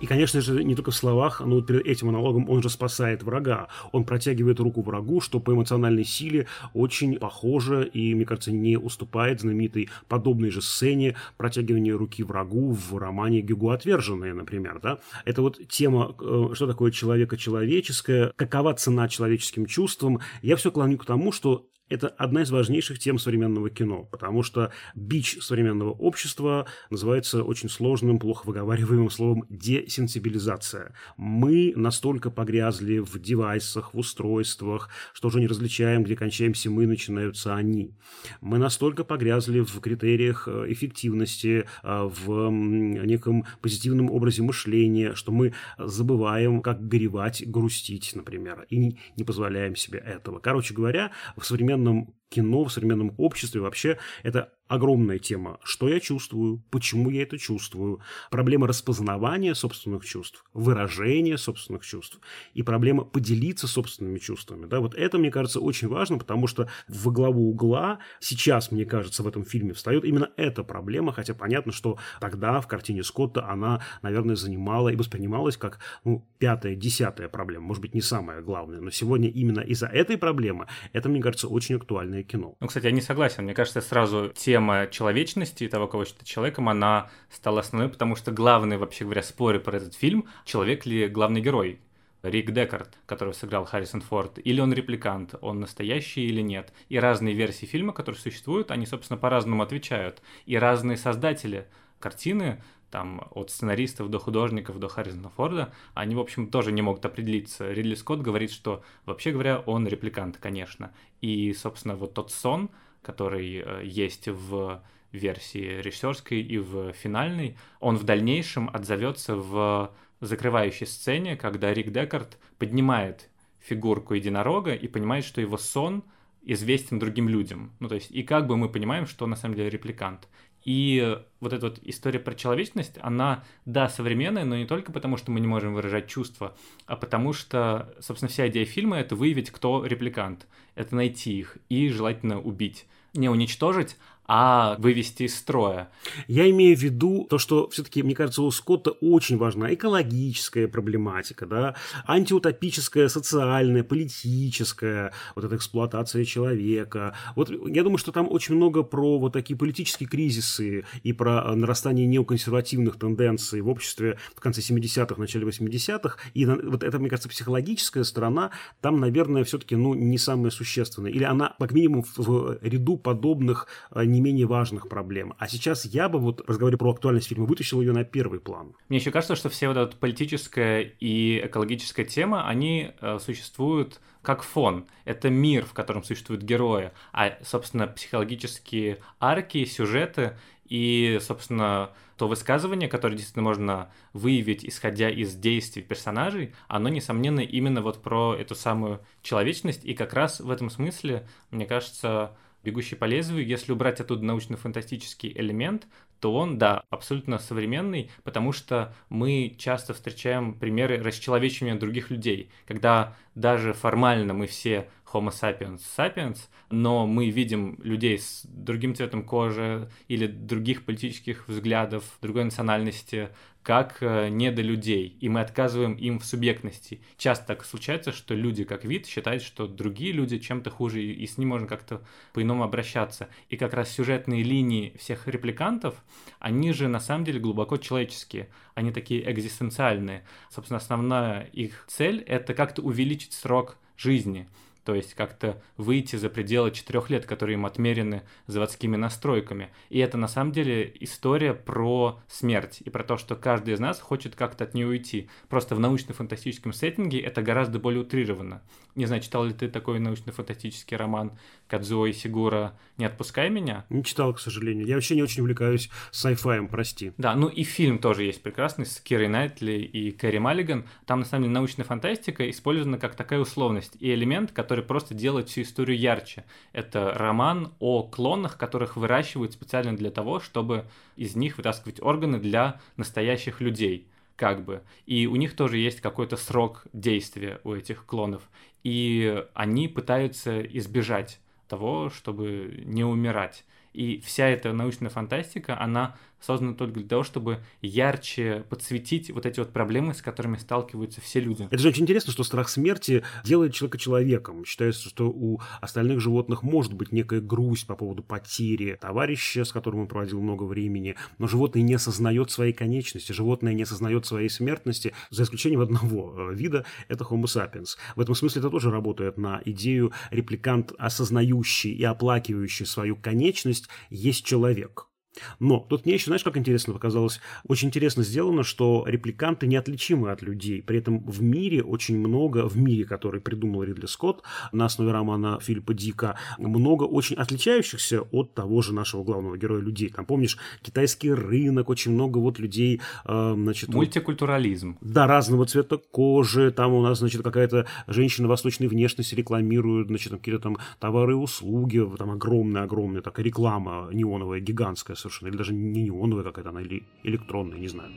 И, 0.00 0.06
конечно 0.06 0.40
же, 0.40 0.64
не 0.64 0.74
только 0.74 0.90
в 0.90 0.96
словах, 0.96 1.40
но 1.40 1.56
вот 1.56 1.66
перед 1.66 1.86
этим 1.86 2.06
монологом 2.06 2.48
он 2.48 2.62
же 2.62 2.70
спасает 2.70 3.22
врага. 3.22 3.68
Он 3.92 4.04
протягивает 4.04 4.58
руку 4.58 4.80
врагу, 4.82 5.20
что 5.20 5.40
по 5.40 5.52
эмоциональной 5.52 6.04
силе 6.04 6.46
очень 6.72 7.18
похоже 7.18 7.86
и, 7.86 8.14
мне 8.14 8.24
кажется, 8.24 8.50
не 8.50 8.78
уступает 8.78 9.40
знаменитой 9.40 9.90
подобной 10.08 10.50
же 10.50 10.62
сцене 10.62 11.16
протягивания 11.36 11.96
руки 11.96 12.22
врагу 12.22 12.72
в 12.72 12.96
романе 12.96 13.42
«Гюго 13.42 13.74
отверженные», 13.74 14.32
например. 14.32 14.80
Да? 14.82 14.98
Это 15.24 15.42
вот 15.42 15.60
тема, 15.68 16.14
э, 16.18 16.50
что 16.54 16.66
такое 16.66 16.90
человека-человеческое, 16.90 18.32
какова 18.36 18.74
цена 18.74 19.08
человеческим 19.08 19.66
чувствам. 19.66 20.20
Я 20.40 20.56
все 20.56 20.70
клоню 20.70 20.96
к 20.96 21.04
тому, 21.04 21.30
что 21.30 21.66
это 21.90 22.08
одна 22.08 22.42
из 22.42 22.50
важнейших 22.50 22.98
тем 22.98 23.18
современного 23.18 23.68
кино, 23.68 24.04
потому 24.10 24.42
что 24.42 24.72
бич 24.94 25.38
современного 25.40 25.90
общества 25.90 26.66
называется 26.88 27.42
очень 27.42 27.68
сложным, 27.68 28.18
плохо 28.18 28.46
выговариваемым 28.46 29.10
словом 29.10 29.44
десенсибилизация. 29.50 30.94
Мы 31.16 31.72
настолько 31.74 32.30
погрязли 32.30 32.98
в 32.98 33.18
девайсах, 33.18 33.92
в 33.92 33.98
устройствах, 33.98 34.88
что 35.12 35.28
уже 35.28 35.40
не 35.40 35.48
различаем, 35.48 36.04
где 36.04 36.16
кончаемся 36.16 36.70
мы, 36.70 36.86
начинаются 36.86 37.56
они. 37.56 37.92
Мы 38.40 38.58
настолько 38.58 39.02
погрязли 39.02 39.60
в 39.60 39.80
критериях 39.80 40.46
э, 40.46 40.66
эффективности, 40.68 41.66
э, 41.82 42.10
в 42.24 42.50
неком 42.50 43.44
позитивном 43.60 44.10
образе 44.12 44.42
мышления, 44.42 45.14
что 45.14 45.32
мы 45.32 45.54
забываем, 45.76 46.62
как 46.62 46.86
горевать, 46.86 47.42
грустить, 47.50 48.12
например, 48.14 48.66
и 48.70 48.96
не 49.16 49.24
позволяем 49.24 49.74
себе 49.74 49.98
этого. 49.98 50.38
Короче 50.38 50.72
говоря, 50.72 51.10
в 51.36 51.44
современном 51.44 51.79
современном 51.80 52.14
кино, 52.30 52.64
в 52.64 52.72
современном 52.72 53.12
обществе 53.18 53.60
вообще 53.60 53.98
это 54.22 54.52
огромная 54.70 55.18
тема. 55.18 55.58
Что 55.64 55.88
я 55.88 55.98
чувствую, 55.98 56.62
почему 56.70 57.10
я 57.10 57.24
это 57.24 57.38
чувствую, 57.38 58.00
проблема 58.30 58.68
распознавания 58.68 59.54
собственных 59.54 60.04
чувств, 60.04 60.44
выражения 60.54 61.36
собственных 61.38 61.84
чувств 61.84 62.20
и 62.54 62.62
проблема 62.62 63.04
поделиться 63.04 63.66
собственными 63.66 64.18
чувствами. 64.18 64.66
Да, 64.66 64.78
вот 64.78 64.94
это, 64.94 65.18
мне 65.18 65.32
кажется, 65.32 65.58
очень 65.58 65.88
важно, 65.88 66.18
потому 66.18 66.46
что 66.46 66.68
в 66.86 67.10
главу 67.10 67.50
угла 67.50 67.98
сейчас, 68.20 68.70
мне 68.70 68.84
кажется, 68.84 69.24
в 69.24 69.28
этом 69.28 69.44
фильме 69.44 69.72
встает 69.72 70.04
именно 70.04 70.30
эта 70.36 70.62
проблема, 70.62 71.12
хотя 71.12 71.34
понятно, 71.34 71.72
что 71.72 71.98
тогда 72.20 72.60
в 72.60 72.68
картине 72.68 73.02
Скотта 73.02 73.48
она, 73.48 73.82
наверное, 74.02 74.36
занимала 74.36 74.90
и 74.90 74.96
воспринималась 74.96 75.56
как 75.56 75.80
ну, 76.04 76.24
пятая, 76.38 76.76
десятая 76.76 77.28
проблема, 77.28 77.66
может 77.66 77.82
быть, 77.82 77.94
не 77.94 78.02
самая 78.02 78.40
главная, 78.40 78.80
но 78.80 78.90
сегодня 78.90 79.28
именно 79.28 79.60
из-за 79.60 79.88
этой 79.88 80.16
проблемы 80.16 80.68
это, 80.92 81.08
мне 81.08 81.20
кажется, 81.20 81.48
очень 81.48 81.74
актуальное 82.20 82.22
кино. 82.22 82.56
Ну, 82.60 82.66
кстати, 82.66 82.86
я 82.86 82.92
не 82.92 83.00
согласен. 83.00 83.44
Мне 83.44 83.54
кажется, 83.54 83.80
сразу 83.80 84.28
тема 84.34 84.86
человечности 84.90 85.68
того, 85.68 85.88
кого 85.88 86.04
считать 86.04 86.26
человеком, 86.26 86.68
она 86.68 87.10
стала 87.30 87.60
основной, 87.60 87.88
потому 87.88 88.16
что 88.16 88.32
главный, 88.32 88.76
вообще 88.76 89.04
говоря, 89.04 89.22
споры 89.22 89.60
про 89.60 89.76
этот 89.76 89.94
фильм, 89.94 90.26
человек 90.44 90.86
ли 90.86 91.08
главный 91.08 91.40
герой. 91.40 91.80
Рик 92.22 92.50
Декард, 92.50 92.98
которого 93.06 93.32
сыграл 93.32 93.64
Харрисон 93.64 94.02
Форд, 94.02 94.38
или 94.44 94.60
он 94.60 94.74
репликант, 94.74 95.34
он 95.40 95.60
настоящий 95.60 96.26
или 96.26 96.42
нет. 96.42 96.70
И 96.90 96.98
разные 96.98 97.34
версии 97.34 97.64
фильма, 97.64 97.94
которые 97.94 98.20
существуют, 98.20 98.70
они, 98.70 98.84
собственно, 98.84 99.16
по-разному 99.16 99.62
отвечают. 99.62 100.20
И 100.44 100.58
разные 100.58 100.98
создатели 100.98 101.66
картины, 101.98 102.62
там, 102.90 103.28
от 103.30 103.50
сценаристов 103.50 104.10
до 104.10 104.18
художников 104.18 104.78
до 104.78 104.88
Харрисона 104.88 105.30
Форда, 105.30 105.72
они, 105.94 106.14
в 106.14 106.20
общем, 106.20 106.50
тоже 106.50 106.72
не 106.72 106.82
могут 106.82 107.04
определиться. 107.04 107.70
Ридли 107.72 107.94
Скотт 107.94 108.20
говорит, 108.20 108.50
что, 108.50 108.82
вообще 109.06 109.32
говоря, 109.32 109.60
он 109.60 109.86
репликант, 109.86 110.36
конечно. 110.38 110.92
И, 111.20 111.52
собственно, 111.52 111.96
вот 111.96 112.14
тот 112.14 112.30
сон, 112.30 112.70
который 113.02 113.62
э, 113.64 113.82
есть 113.84 114.28
в 114.28 114.82
версии 115.12 115.80
режиссерской 115.80 116.40
и 116.40 116.58
в 116.58 116.92
финальной, 116.92 117.56
он 117.80 117.96
в 117.96 118.04
дальнейшем 118.04 118.70
отзовется 118.72 119.36
в 119.36 119.92
закрывающей 120.20 120.86
сцене, 120.86 121.36
когда 121.36 121.72
Рик 121.72 121.90
Декард 121.90 122.38
поднимает 122.58 123.28
фигурку 123.58 124.14
единорога 124.14 124.74
и 124.74 124.88
понимает, 124.88 125.24
что 125.24 125.40
его 125.40 125.56
сон 125.56 126.04
известен 126.42 126.98
другим 126.98 127.28
людям. 127.28 127.72
Ну, 127.80 127.88
то 127.88 127.94
есть, 127.94 128.10
и 128.10 128.22
как 128.22 128.46
бы 128.46 128.56
мы 128.56 128.68
понимаем, 128.68 129.06
что 129.06 129.26
на 129.26 129.36
самом 129.36 129.56
деле 129.56 129.70
репликант. 129.70 130.28
И 130.64 131.18
вот 131.40 131.52
эта 131.52 131.66
вот 131.68 131.78
история 131.82 132.18
про 132.18 132.34
человечность, 132.34 132.98
она, 133.00 133.44
да, 133.64 133.88
современная, 133.88 134.44
но 134.44 134.56
не 134.56 134.66
только 134.66 134.92
потому, 134.92 135.16
что 135.16 135.30
мы 135.30 135.40
не 135.40 135.46
можем 135.46 135.74
выражать 135.74 136.08
чувства, 136.08 136.54
а 136.86 136.96
потому 136.96 137.32
что, 137.32 137.94
собственно, 138.00 138.28
вся 138.28 138.48
идея 138.48 138.66
фильма— 138.66 138.98
это 138.98 139.16
выявить, 139.16 139.50
кто 139.50 139.84
репликант, 139.84 140.46
это 140.74 140.94
найти 140.94 141.38
их 141.38 141.58
и 141.68 141.88
желательно 141.88 142.40
убить. 142.40 142.86
Не 143.14 143.28
уничтожить, 143.28 143.96
а 144.32 144.76
вывести 144.78 145.24
из 145.24 145.36
строя. 145.36 145.90
Я 146.28 146.48
имею 146.50 146.76
в 146.76 146.80
виду 146.80 147.26
то, 147.28 147.36
что 147.38 147.68
все-таки, 147.70 148.04
мне 148.04 148.14
кажется, 148.14 148.42
у 148.42 148.50
Скотта 148.52 148.92
очень 148.92 149.36
важна 149.38 149.74
экологическая 149.74 150.68
проблематика, 150.68 151.46
да, 151.46 151.74
антиутопическая, 152.06 153.08
социальная, 153.08 153.82
политическая, 153.82 155.12
вот 155.34 155.46
эта 155.46 155.56
эксплуатация 155.56 156.24
человека. 156.24 157.16
Вот 157.34 157.50
я 157.50 157.82
думаю, 157.82 157.98
что 157.98 158.12
там 158.12 158.30
очень 158.30 158.54
много 158.54 158.84
про 158.84 159.18
вот 159.18 159.32
такие 159.32 159.56
политические 159.56 160.08
кризисы 160.08 160.84
и 161.02 161.12
про 161.12 161.52
нарастание 161.56 162.06
неоконсервативных 162.06 163.00
тенденций 163.00 163.60
в 163.62 163.68
обществе 163.68 164.16
в 164.36 164.38
конце 164.38 164.60
70-х, 164.60 165.20
начале 165.20 165.44
80-х. 165.44 166.18
И 166.34 166.46
вот 166.46 166.84
это, 166.84 167.00
мне 167.00 167.08
кажется, 167.08 167.28
психологическая 167.28 168.04
сторона 168.04 168.52
там, 168.80 169.00
наверное, 169.00 169.42
все-таки 169.42 169.74
ну, 169.74 169.94
не 169.94 170.18
самая 170.18 170.52
существенная. 170.52 171.10
Или 171.10 171.24
она, 171.24 171.56
как 171.58 171.72
минимум, 171.72 172.04
в 172.16 172.58
ряду 172.62 172.96
подобных 172.96 173.66
не 173.92 174.19
не 174.20 174.30
менее 174.30 174.46
важных 174.46 174.88
проблем. 174.88 175.34
А 175.38 175.48
сейчас 175.48 175.84
я 175.84 176.08
бы 176.08 176.18
вот, 176.18 176.42
разговаривая 176.46 176.78
про 176.78 176.90
актуальность 176.90 177.28
фильма, 177.28 177.46
вытащил 177.46 177.80
ее 177.80 177.92
на 177.92 178.04
первый 178.04 178.40
план. 178.40 178.74
Мне 178.88 178.98
еще 178.98 179.10
кажется, 179.10 179.34
что 179.34 179.48
все 179.48 179.68
вот 179.68 179.76
эта 179.76 179.96
политическая 179.96 180.82
и 180.82 181.40
экологическая 181.44 182.04
тема, 182.04 182.46
они 182.46 182.92
э, 183.00 183.18
существуют 183.18 184.00
как 184.22 184.42
фон. 184.42 184.86
Это 185.04 185.30
мир, 185.30 185.64
в 185.64 185.72
котором 185.72 186.04
существуют 186.04 186.42
герои, 186.42 186.92
а, 187.12 187.38
собственно, 187.42 187.86
психологические 187.86 188.98
арки, 189.18 189.64
сюжеты 189.64 190.36
и, 190.66 191.18
собственно, 191.20 191.90
то 192.16 192.28
высказывание, 192.28 192.88
которое 192.88 193.16
действительно 193.16 193.44
можно 193.44 193.90
выявить, 194.12 194.64
исходя 194.64 195.08
из 195.08 195.34
действий 195.34 195.82
персонажей, 195.82 196.54
оно, 196.68 196.90
несомненно, 196.90 197.40
именно 197.40 197.80
вот 197.80 198.02
про 198.02 198.36
эту 198.36 198.54
самую 198.54 199.00
человечность. 199.22 199.84
И 199.84 199.94
как 199.94 200.12
раз 200.12 200.38
в 200.40 200.50
этом 200.50 200.68
смысле, 200.68 201.26
мне 201.50 201.64
кажется, 201.64 202.36
«Бегущий 202.62 202.96
по 202.96 203.04
лезвию», 203.04 203.46
если 203.46 203.72
убрать 203.72 204.00
оттуда 204.00 204.24
научно-фантастический 204.24 205.32
элемент, 205.34 205.86
то 206.20 206.34
он, 206.34 206.58
да, 206.58 206.84
абсолютно 206.90 207.38
современный, 207.38 208.10
потому 208.24 208.52
что 208.52 208.94
мы 209.08 209.54
часто 209.58 209.94
встречаем 209.94 210.54
примеры 210.54 211.02
расчеловечивания 211.02 211.76
других 211.76 212.10
людей, 212.10 212.50
когда 212.66 213.16
даже 213.34 213.72
формально 213.72 214.34
мы 214.34 214.46
все 214.46 214.88
Homo 215.12 215.30
sapiens 215.30 215.80
sapiens, 215.96 216.48
но 216.70 217.06
мы 217.06 217.30
видим 217.30 217.78
людей 217.82 218.18
с 218.18 218.42
другим 218.44 218.94
цветом 218.94 219.24
кожи 219.24 219.90
или 220.08 220.26
других 220.26 220.84
политических 220.84 221.48
взглядов, 221.48 222.04
другой 222.20 222.44
национальности, 222.44 223.30
как 223.62 223.98
э, 224.00 224.28
недолюдей, 224.30 225.18
и 225.20 225.28
мы 225.28 225.40
отказываем 225.42 225.94
им 225.94 226.18
в 226.18 226.24
субъектности. 226.24 227.02
Часто 227.18 227.46
так 227.48 227.64
случается, 227.64 228.10
что 228.10 228.34
люди 228.34 228.64
как 228.64 228.84
вид 228.84 229.06
считают, 229.06 229.42
что 229.42 229.66
другие 229.66 230.12
люди 230.12 230.38
чем-то 230.38 230.70
хуже, 230.70 231.02
и 231.02 231.26
с 231.26 231.36
ним 231.36 231.50
можно 231.50 231.66
как-то 231.66 232.02
по-иному 232.32 232.62
обращаться. 232.62 233.28
И 233.50 233.56
как 233.56 233.74
раз 233.74 233.90
сюжетные 233.90 234.42
линии 234.42 234.96
всех 234.98 235.28
репликантов, 235.28 236.02
они 236.38 236.72
же 236.72 236.88
на 236.88 237.00
самом 237.00 237.24
деле 237.24 237.38
глубоко 237.38 237.76
человеческие, 237.76 238.48
они 238.74 238.92
такие 238.92 239.30
экзистенциальные. 239.30 240.24
Собственно, 240.50 240.78
основная 240.78 241.42
их 241.52 241.84
цель— 241.86 242.20
это 242.26 242.54
как-то 242.54 242.80
увеличить 242.80 243.34
срок 243.34 243.76
жизни 243.98 244.48
то 244.84 244.94
есть 244.94 245.14
как-то 245.14 245.62
выйти 245.76 246.16
за 246.16 246.30
пределы 246.30 246.70
четырех 246.70 247.10
лет, 247.10 247.26
которые 247.26 247.54
им 247.54 247.66
отмерены 247.66 248.22
заводскими 248.46 248.96
настройками. 248.96 249.70
И 249.88 249.98
это 249.98 250.16
на 250.16 250.28
самом 250.28 250.52
деле 250.52 250.92
история 251.00 251.54
про 251.54 252.20
смерть 252.28 252.82
и 252.84 252.90
про 252.90 253.04
то, 253.04 253.16
что 253.16 253.36
каждый 253.36 253.74
из 253.74 253.80
нас 253.80 254.00
хочет 254.00 254.34
как-то 254.34 254.64
от 254.64 254.74
нее 254.74 254.86
уйти. 254.86 255.28
Просто 255.48 255.74
в 255.74 255.80
научно-фантастическом 255.80 256.72
сеттинге 256.72 257.20
это 257.20 257.42
гораздо 257.42 257.78
более 257.78 258.02
утрировано. 258.02 258.62
Не 258.94 259.06
знаю, 259.06 259.22
читал 259.22 259.44
ли 259.44 259.52
ты 259.52 259.68
такой 259.68 260.00
научно-фантастический 260.00 260.96
роман 260.96 261.38
Кадзуо 261.68 262.10
Сигура 262.12 262.78
«Не 262.96 263.04
отпускай 263.04 263.48
меня»? 263.50 263.84
Не 263.88 264.02
читал, 264.04 264.34
к 264.34 264.40
сожалению. 264.40 264.86
Я 264.86 264.96
вообще 264.96 265.14
не 265.14 265.22
очень 265.22 265.42
увлекаюсь 265.42 265.90
sci-fi, 266.12 266.66
прости. 266.68 267.12
Да, 267.16 267.34
ну 267.36 267.48
и 267.48 267.62
фильм 267.62 267.98
тоже 267.98 268.24
есть 268.24 268.42
прекрасный 268.42 268.86
с 268.86 269.00
Кирой 269.00 269.28
Найтли 269.28 269.72
и 269.72 270.10
Кэрри 270.10 270.38
Маллиган. 270.38 270.86
Там, 271.06 271.20
на 271.20 271.24
самом 271.24 271.44
деле, 271.44 271.54
научная 271.54 271.84
фантастика 271.84 272.48
использована 272.50 272.98
как 272.98 273.14
такая 273.14 273.38
условность 273.38 273.96
и 274.00 274.12
элемент, 274.12 274.52
который 274.52 274.69
просто 274.78 275.14
делает 275.14 275.48
всю 275.48 275.62
историю 275.62 275.98
ярче. 275.98 276.44
Это 276.72 277.12
роман 277.14 277.72
о 277.78 278.02
клонах, 278.02 278.56
которых 278.56 278.96
выращивают 278.96 279.52
специально 279.52 279.96
для 279.96 280.10
того, 280.10 280.40
чтобы 280.40 280.86
из 281.16 281.36
них 281.36 281.56
вытаскивать 281.56 282.00
органы 282.00 282.38
для 282.38 282.80
настоящих 282.96 283.60
людей 283.60 284.06
как 284.36 284.64
бы. 284.64 284.82
И 285.04 285.26
у 285.26 285.36
них 285.36 285.54
тоже 285.54 285.76
есть 285.76 286.00
какой-то 286.00 286.38
срок 286.38 286.86
действия 286.94 287.60
у 287.62 287.74
этих 287.74 288.06
клонов. 288.06 288.48
И 288.82 289.44
они 289.52 289.86
пытаются 289.86 290.62
избежать 290.62 291.40
того, 291.68 292.08
чтобы 292.08 292.82
не 292.86 293.04
умирать. 293.04 293.66
И 293.92 294.18
вся 294.20 294.48
эта 294.48 294.72
научная 294.72 295.10
фантастика, 295.10 295.78
она 295.78 296.16
создана 296.40 296.74
только 296.74 296.94
для 297.00 297.08
того, 297.08 297.22
чтобы 297.22 297.60
ярче 297.82 298.64
подсветить 298.68 299.30
вот 299.30 299.46
эти 299.46 299.60
вот 299.60 299.72
проблемы, 299.72 300.14
с 300.14 300.22
которыми 300.22 300.56
сталкиваются 300.56 301.20
все 301.20 301.40
люди. 301.40 301.68
Это 301.70 301.78
же 301.78 301.88
очень 301.88 302.02
интересно, 302.02 302.32
что 302.32 302.44
страх 302.44 302.68
смерти 302.68 303.22
делает 303.44 303.74
человека 303.74 303.98
человеком. 303.98 304.64
Считается, 304.64 305.08
что 305.08 305.28
у 305.28 305.60
остальных 305.80 306.20
животных 306.20 306.62
может 306.62 306.94
быть 306.94 307.12
некая 307.12 307.40
грусть 307.40 307.86
по 307.86 307.94
поводу 307.94 308.22
потери 308.22 308.98
товарища, 309.00 309.64
с 309.64 309.72
которым 309.72 310.00
он 310.00 310.08
проводил 310.08 310.40
много 310.40 310.64
времени, 310.64 311.16
но 311.38 311.46
животное 311.46 311.82
не 311.82 311.94
осознает 311.94 312.50
своей 312.50 312.72
конечности, 312.72 313.32
животное 313.32 313.74
не 313.74 313.82
осознает 313.82 314.26
своей 314.26 314.48
смертности, 314.48 315.12
за 315.30 315.42
исключением 315.42 315.80
одного 315.80 316.50
э, 316.50 316.54
вида, 316.54 316.84
это 317.08 317.24
Homo 317.24 317.44
sapiens. 317.44 317.96
В 318.16 318.20
этом 318.20 318.34
смысле 318.34 318.60
это 318.60 318.70
тоже 318.70 318.90
работает 318.90 319.36
на 319.38 319.60
идею 319.64 320.12
репликант, 320.30 320.92
осознающий 320.98 321.92
и 321.92 322.04
оплакивающий 322.04 322.86
свою 322.86 323.16
конечность, 323.16 323.88
есть 324.08 324.44
человек. 324.44 325.09
Но 325.58 325.80
тут 325.88 326.04
мне 326.04 326.14
еще, 326.14 326.26
знаешь, 326.26 326.44
как 326.44 326.56
интересно 326.56 326.92
показалось? 326.92 327.40
Очень 327.66 327.88
интересно 327.88 328.22
сделано, 328.22 328.62
что 328.62 329.04
репликанты 329.06 329.66
неотличимы 329.66 330.30
от 330.30 330.42
людей. 330.42 330.82
При 330.82 330.98
этом 330.98 331.24
в 331.24 331.42
мире 331.42 331.82
очень 331.82 332.18
много, 332.18 332.68
в 332.68 332.76
мире, 332.76 333.04
который 333.04 333.40
придумал 333.40 333.82
Ридли 333.82 334.06
Скотт 334.06 334.42
на 334.72 334.86
основе 334.86 335.12
романа 335.12 335.58
Филиппа 335.60 335.94
Дика, 335.94 336.36
много 336.58 337.04
очень 337.04 337.36
отличающихся 337.36 338.22
от 338.22 338.54
того 338.54 338.82
же 338.82 338.94
нашего 338.94 339.24
главного 339.24 339.56
героя 339.56 339.80
людей. 339.80 340.08
Там, 340.08 340.24
помнишь, 340.24 340.58
китайский 340.82 341.32
рынок, 341.32 341.88
очень 341.88 342.12
много 342.12 342.38
вот 342.38 342.58
людей, 342.58 343.00
э, 343.24 343.54
значит... 343.56 343.88
Мультикультурализм. 343.90 344.98
Вот, 345.00 345.12
да, 345.12 345.26
разного 345.26 345.66
цвета 345.66 345.96
кожи. 345.98 346.70
Там 346.70 346.92
у 346.92 347.02
нас, 347.02 347.18
значит, 347.18 347.42
какая-то 347.42 347.86
женщина 348.06 348.48
восточной 348.48 348.88
внешности 348.88 349.34
рекламирует, 349.34 350.08
значит, 350.08 350.32
какие-то 350.32 350.60
там 350.60 350.78
товары 350.98 351.32
и 351.32 351.36
услуги. 351.36 352.06
Там 352.18 352.30
огромная-огромная 352.30 353.22
такая 353.22 353.44
реклама 353.44 354.08
неоновая, 354.12 354.60
гигантская 354.60 355.16
совершенно, 355.16 355.29
или 355.42 355.56
даже 355.56 355.72
не 355.72 356.02
неоновая 356.02 356.44
какая-то 356.44 356.70
она, 356.70 356.82
или 356.82 357.04
электронная, 357.22 357.78
не 357.78 357.88
знаю. 357.88 358.10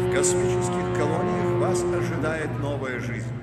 В 0.00 0.14
космических 0.14 0.96
колониях 0.96 1.60
вас 1.60 1.84
ожидает 1.84 2.50
новая 2.60 3.00
жизнь. 3.00 3.41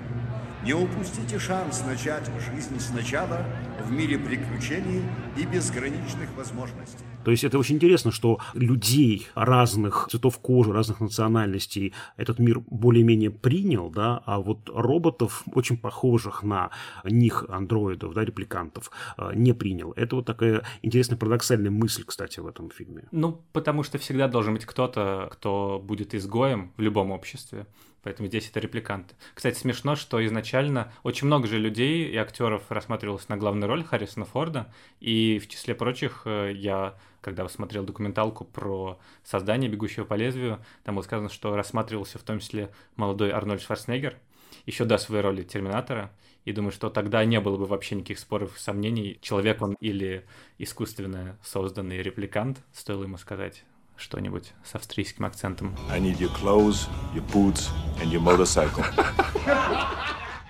Не 0.66 0.74
упустите 0.74 1.40
шанс 1.40 1.86
начать 1.86 2.30
жизнь 2.52 2.78
сначала 2.82 3.46
в 3.86 3.92
мире 3.92 4.20
приключений 4.20 5.04
и 5.38 5.46
безграничных 5.46 6.36
возможностей. 6.36 7.06
То 7.24 7.32
есть 7.32 7.46
это 7.46 7.58
очень 7.58 7.76
интересно, 7.76 8.12
что 8.12 8.40
людей 8.54 9.28
разных 9.36 10.08
цветов 10.12 10.38
кожи, 10.40 10.74
разных 10.74 11.00
национальностей 11.00 11.94
этот 12.18 12.40
мир 12.40 12.60
более-менее 12.60 13.32
принял, 13.32 13.90
да, 13.90 14.22
а 14.26 14.40
вот 14.40 14.70
роботов, 14.70 15.44
очень 15.54 15.78
похожих 15.78 16.44
на 16.44 16.72
них, 17.06 17.46
андроидов, 17.48 18.14
да, 18.14 18.26
репликантов, 18.26 18.92
э, 19.18 19.32
не 19.36 19.54
принял. 19.54 19.94
Это 19.94 20.18
вот 20.18 20.26
такая 20.26 20.64
интересная 20.82 21.18
парадоксальная 21.18 21.72
мысль, 21.72 22.04
кстати, 22.06 22.42
в 22.42 22.48
этом 22.48 22.70
фильме. 22.70 23.04
Ну, 23.12 23.42
потому 23.54 23.84
что 23.84 23.98
всегда 23.98 24.28
должен 24.28 24.56
быть 24.56 24.66
кто-то, 24.66 25.30
кто 25.32 25.82
будет 25.82 26.14
изгоем 26.14 26.74
в 26.76 26.82
любом 26.82 27.12
обществе. 27.12 27.66
Поэтому 28.04 28.28
здесь 28.28 28.50
это 28.50 28.60
репликанты. 28.60 29.16
Кстати, 29.34 29.58
смешно, 29.58 29.96
что 29.96 30.26
изначально 30.26 30.92
очень 31.04 31.28
много 31.28 31.48
же 31.48 31.58
людей 31.58 32.06
и 32.06 32.16
актеров 32.16 32.64
рассматривалось 32.70 33.30
на 33.30 33.38
главную 33.38 33.68
роль 33.68 33.84
Харрисона 33.84 34.26
Форда, 34.26 34.74
и 35.00 35.40
в 35.40 35.48
числе 35.48 35.76
прочих 35.76 36.24
э, 36.26 36.52
я 36.56 36.96
когда 37.22 37.48
смотрел 37.50 37.84
документалку 37.84 38.46
про 38.46 39.00
создание 39.24 39.70
«Бегущего 39.70 40.06
по 40.06 40.14
лезвию», 40.14 40.64
там 40.84 40.96
было 40.96 41.04
сказано, 41.04 41.30
что 41.30 41.56
рассматривался 41.56 42.18
в 42.18 42.24
том 42.24 42.40
числе 42.40 42.72
молодой 42.96 43.32
Арнольд 43.32 43.62
Шварценеггер, 43.62 44.18
еще 44.66 44.86
до 44.86 44.98
своей 44.98 45.22
роли 45.22 45.44
Терминатора, 45.44 46.12
и 46.46 46.52
думаю, 46.52 46.72
что 46.72 46.90
тогда 46.90 47.26
не 47.26 47.40
было 47.40 47.58
бы 47.58 47.66
вообще 47.66 47.96
никаких 47.96 48.20
споров 48.20 48.56
и 48.56 48.60
сомнений, 48.60 49.20
человек 49.22 49.62
он 49.62 49.74
или 49.80 50.26
искусственно 50.58 51.38
созданный 51.44 52.02
репликант, 52.02 52.60
стоило 52.72 53.04
ему 53.04 53.18
сказать 53.18 53.64
что-нибудь 54.00 54.54
с 54.64 54.76
австрийским 54.76 55.26
акцентом. 55.26 55.76
I 55.90 56.00
need 56.00 56.18
your 56.18 56.32
clothes, 56.42 56.88
your 57.14 57.26
boots 57.34 57.70
and 58.02 58.12
your 58.12 58.22
motorcycle. 58.22 58.84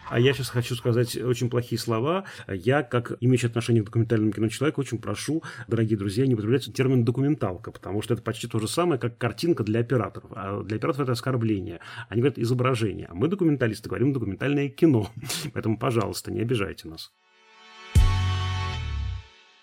А 0.10 0.20
я 0.20 0.34
сейчас 0.34 0.50
хочу 0.50 0.76
сказать 0.76 1.16
очень 1.18 1.52
плохие 1.52 1.78
слова. 1.78 2.24
Я, 2.48 2.82
как 2.82 3.14
имеющий 3.20 3.46
отношение 3.46 3.84
к 3.84 3.86
документальному 3.86 4.32
кино 4.32 4.48
человек, 4.50 4.80
очень 4.80 4.98
прошу, 4.98 5.44
дорогие 5.68 5.98
друзья, 6.00 6.26
не 6.26 6.34
употреблять 6.34 6.74
термин 6.74 7.06
«документалка», 7.06 7.72
потому 7.72 8.02
что 8.02 8.16
это 8.16 8.24
почти 8.24 8.48
то 8.48 8.58
же 8.58 8.68
самое, 8.68 9.00
как 9.00 9.20
картинка 9.20 9.64
для 9.64 9.82
операторов. 9.82 10.32
А 10.36 10.64
для 10.64 10.78
операторов 10.78 11.02
это 11.04 11.12
оскорбление. 11.12 11.80
Они 12.10 12.22
говорят 12.22 12.40
изображение. 12.40 13.06
А 13.06 13.14
мы, 13.14 13.28
документалисты, 13.28 13.88
говорим 13.88 14.12
документальное 14.12 14.70
кино. 14.70 15.12
Поэтому, 15.54 15.78
пожалуйста, 15.78 16.32
не 16.32 16.42
обижайте 16.42 16.88
нас. 16.88 17.12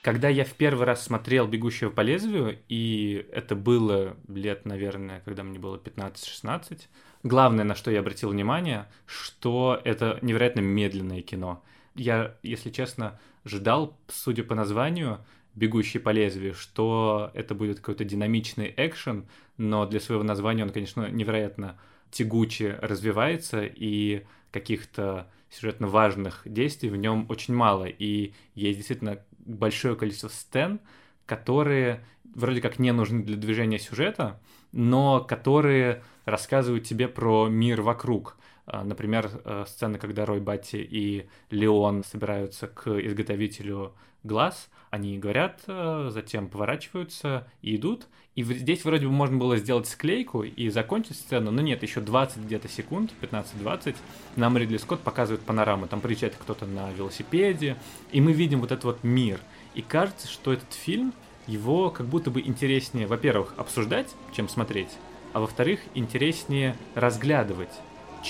Когда 0.06 0.28
я 0.28 0.44
в 0.44 0.52
первый 0.52 0.86
раз 0.86 1.04
смотрел 1.04 1.48
«Бегущего 1.48 1.90
по 1.90 2.00
лезвию», 2.00 2.60
и 2.68 3.26
это 3.32 3.56
было 3.56 4.16
лет, 4.28 4.64
наверное, 4.64 5.20
когда 5.24 5.42
мне 5.42 5.58
было 5.58 5.78
15-16, 5.78 6.82
главное, 7.24 7.64
на 7.64 7.74
что 7.74 7.90
я 7.90 7.98
обратил 7.98 8.28
внимание, 8.28 8.86
что 9.04 9.80
это 9.82 10.20
невероятно 10.22 10.60
медленное 10.60 11.22
кино. 11.22 11.60
Я, 11.96 12.36
если 12.44 12.70
честно, 12.70 13.18
ждал, 13.44 13.98
судя 14.06 14.44
по 14.44 14.54
названию, 14.54 15.24
«Бегущий 15.56 15.98
по 15.98 16.10
лезвию», 16.10 16.54
что 16.54 17.32
это 17.34 17.56
будет 17.56 17.80
какой-то 17.80 18.04
динамичный 18.04 18.72
экшен, 18.76 19.26
но 19.56 19.86
для 19.86 19.98
своего 19.98 20.22
названия 20.22 20.62
он, 20.62 20.70
конечно, 20.70 21.08
невероятно 21.08 21.80
тягуче 22.12 22.78
развивается, 22.80 23.64
и 23.64 24.24
каких-то 24.52 25.28
сюжетно 25.50 25.88
важных 25.88 26.42
действий 26.44 26.90
в 26.90 26.96
нем 26.96 27.26
очень 27.28 27.54
мало. 27.54 27.86
И 27.86 28.34
есть 28.54 28.78
действительно 28.78 29.18
большое 29.46 29.96
количество 29.96 30.28
сцен, 30.28 30.80
которые 31.24 32.04
вроде 32.34 32.60
как 32.60 32.78
не 32.78 32.92
нужны 32.92 33.22
для 33.22 33.36
движения 33.36 33.78
сюжета, 33.78 34.40
но 34.72 35.20
которые 35.20 36.02
рассказывают 36.24 36.84
тебе 36.84 37.08
про 37.08 37.48
мир 37.48 37.82
вокруг. 37.82 38.36
А, 38.66 38.82
например, 38.84 39.30
э, 39.44 39.64
сцена, 39.68 39.98
когда 39.98 40.26
Рой 40.26 40.40
Батти 40.40 40.76
и 40.76 41.28
Леон 41.50 42.02
собираются 42.02 42.66
к 42.66 42.88
изготовителю 42.98 43.94
глаз, 44.24 44.68
они 44.90 45.18
говорят, 45.18 45.62
э, 45.68 46.08
затем 46.10 46.48
поворачиваются 46.48 47.46
и 47.62 47.76
идут. 47.76 48.08
И 48.34 48.42
здесь 48.42 48.84
вроде 48.84 49.06
бы 49.06 49.12
можно 49.12 49.36
было 49.36 49.56
сделать 49.56 49.86
склейку 49.86 50.42
и 50.42 50.68
закончить 50.68 51.16
сцену, 51.16 51.50
но 51.50 51.62
нет, 51.62 51.82
еще 51.82 52.00
20 52.00 52.44
где-то 52.44 52.68
секунд, 52.68 53.12
15-20, 53.20 53.96
нам 54.34 54.58
Ридли 54.58 54.76
Скотт 54.78 55.00
показывает 55.00 55.42
панораму, 55.42 55.86
там 55.86 56.00
приезжает 56.00 56.34
кто-то 56.36 56.66
на 56.66 56.90
велосипеде, 56.92 57.76
и 58.10 58.20
мы 58.20 58.32
видим 58.32 58.60
вот 58.60 58.72
этот 58.72 58.84
вот 58.84 59.04
мир. 59.04 59.40
И 59.74 59.82
кажется, 59.82 60.26
что 60.28 60.52
этот 60.52 60.72
фильм, 60.72 61.12
его 61.46 61.90
как 61.90 62.06
будто 62.06 62.30
бы 62.30 62.40
интереснее, 62.40 63.06
во-первых, 63.06 63.54
обсуждать, 63.56 64.14
чем 64.32 64.48
смотреть, 64.48 64.90
а 65.32 65.40
во-вторых, 65.40 65.80
интереснее 65.94 66.76
разглядывать, 66.94 67.72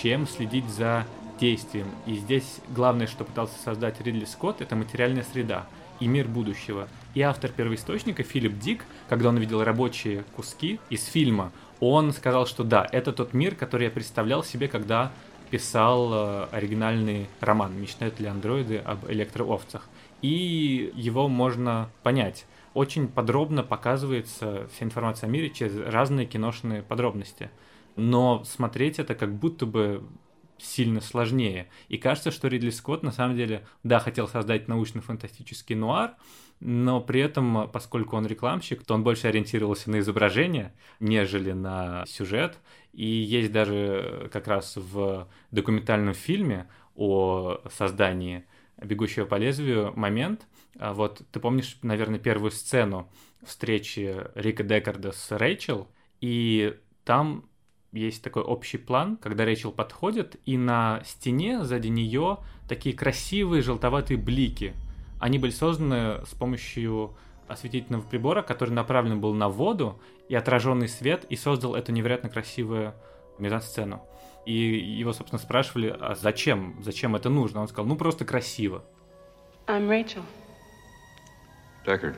чем 0.02 0.26
следить 0.26 0.68
за 0.68 1.06
действием. 1.40 1.88
И 2.06 2.14
здесь 2.14 2.60
главное, 2.68 3.06
что 3.06 3.24
пытался 3.24 3.58
создать 3.58 4.00
Ридли 4.00 4.24
Скотт, 4.24 4.60
это 4.60 4.76
материальная 4.76 5.24
среда 5.24 5.66
и 6.00 6.06
мир 6.06 6.28
будущего. 6.28 6.88
И 7.14 7.22
автор 7.22 7.50
первоисточника 7.50 8.22
Филипп 8.22 8.58
Дик, 8.58 8.84
когда 9.08 9.30
он 9.30 9.36
увидел 9.36 9.64
рабочие 9.64 10.24
куски 10.34 10.78
из 10.90 11.04
фильма, 11.06 11.52
он 11.80 12.12
сказал, 12.12 12.46
что 12.46 12.64
да, 12.64 12.86
это 12.90 13.12
тот 13.12 13.32
мир, 13.32 13.54
который 13.54 13.84
я 13.84 13.90
представлял 13.90 14.44
себе, 14.44 14.68
когда 14.68 15.12
писал 15.50 16.12
э, 16.12 16.46
оригинальный 16.50 17.28
роман 17.40 17.78
«Мечтают 17.80 18.18
ли 18.20 18.26
андроиды 18.26 18.78
об 18.78 19.10
электроовцах». 19.10 19.88
И 20.22 20.92
его 20.94 21.28
можно 21.28 21.88
понять. 22.02 22.46
Очень 22.74 23.08
подробно 23.08 23.62
показывается 23.62 24.68
вся 24.74 24.84
информация 24.84 25.28
о 25.28 25.30
мире 25.30 25.50
через 25.50 25.76
разные 25.86 26.26
киношные 26.26 26.82
подробности. 26.82 27.50
Но 27.96 28.44
смотреть 28.44 28.98
это 28.98 29.14
как 29.14 29.34
будто 29.34 29.66
бы 29.66 30.06
сильно 30.58 31.00
сложнее. 31.00 31.68
И 31.88 31.98
кажется, 31.98 32.30
что 32.30 32.48
Ридли 32.48 32.70
Скотт 32.70 33.02
на 33.02 33.12
самом 33.12 33.36
деле, 33.36 33.66
да, 33.82 33.98
хотел 33.98 34.28
создать 34.28 34.68
научно-фантастический 34.68 35.74
нуар, 35.74 36.14
но 36.60 37.00
при 37.00 37.20
этом, 37.20 37.70
поскольку 37.70 38.16
он 38.16 38.26
рекламщик, 38.26 38.82
то 38.84 38.94
он 38.94 39.02
больше 39.02 39.28
ориентировался 39.28 39.90
на 39.90 39.98
изображение, 39.98 40.72
нежели 41.00 41.52
на 41.52 42.04
сюжет. 42.06 42.58
И 42.92 43.04
есть 43.04 43.52
даже 43.52 44.30
как 44.32 44.46
раз 44.46 44.76
в 44.76 45.28
документальном 45.50 46.14
фильме 46.14 46.68
о 46.94 47.60
создании 47.70 48.46
«Бегущего 48.82 49.26
по 49.26 49.34
лезвию» 49.34 49.92
момент, 49.96 50.46
а 50.78 50.92
вот 50.94 51.22
ты 51.30 51.40
помнишь, 51.40 51.78
наверное, 51.82 52.18
первую 52.18 52.50
сцену 52.50 53.10
встречи 53.42 54.16
Рика 54.34 54.62
Декарда 54.62 55.12
с 55.12 55.30
Рэйчел, 55.30 55.88
и 56.20 56.78
там 57.04 57.44
есть 57.96 58.22
такой 58.22 58.42
общий 58.42 58.78
план, 58.78 59.16
когда 59.16 59.44
Рэйчел 59.44 59.72
подходит, 59.72 60.36
и 60.44 60.56
на 60.56 61.02
стене 61.04 61.64
сзади 61.64 61.88
нее 61.88 62.38
такие 62.68 62.94
красивые 62.94 63.62
желтоватые 63.62 64.18
блики. 64.18 64.74
Они 65.18 65.38
были 65.38 65.50
созданы 65.50 66.24
с 66.26 66.34
помощью 66.34 67.14
осветительного 67.48 68.02
прибора, 68.02 68.42
который 68.42 68.70
направлен 68.70 69.20
был 69.20 69.34
на 69.34 69.48
воду 69.48 70.00
и 70.28 70.34
отраженный 70.34 70.88
свет, 70.88 71.24
и 71.28 71.36
создал 71.36 71.74
эту 71.74 71.92
невероятно 71.92 72.28
красивую 72.28 72.94
мизансцену. 73.38 74.02
И 74.44 74.52
его, 74.52 75.12
собственно, 75.12 75.40
спрашивали, 75.40 75.96
а 75.98 76.14
зачем? 76.14 76.76
Зачем 76.80 77.16
это 77.16 77.28
нужно? 77.28 77.60
Он 77.60 77.68
сказал, 77.68 77.86
ну 77.86 77.96
просто 77.96 78.24
красиво. 78.24 78.84
I'm 79.66 79.88
Rachel. 79.88 80.22
Deckard. 81.84 82.16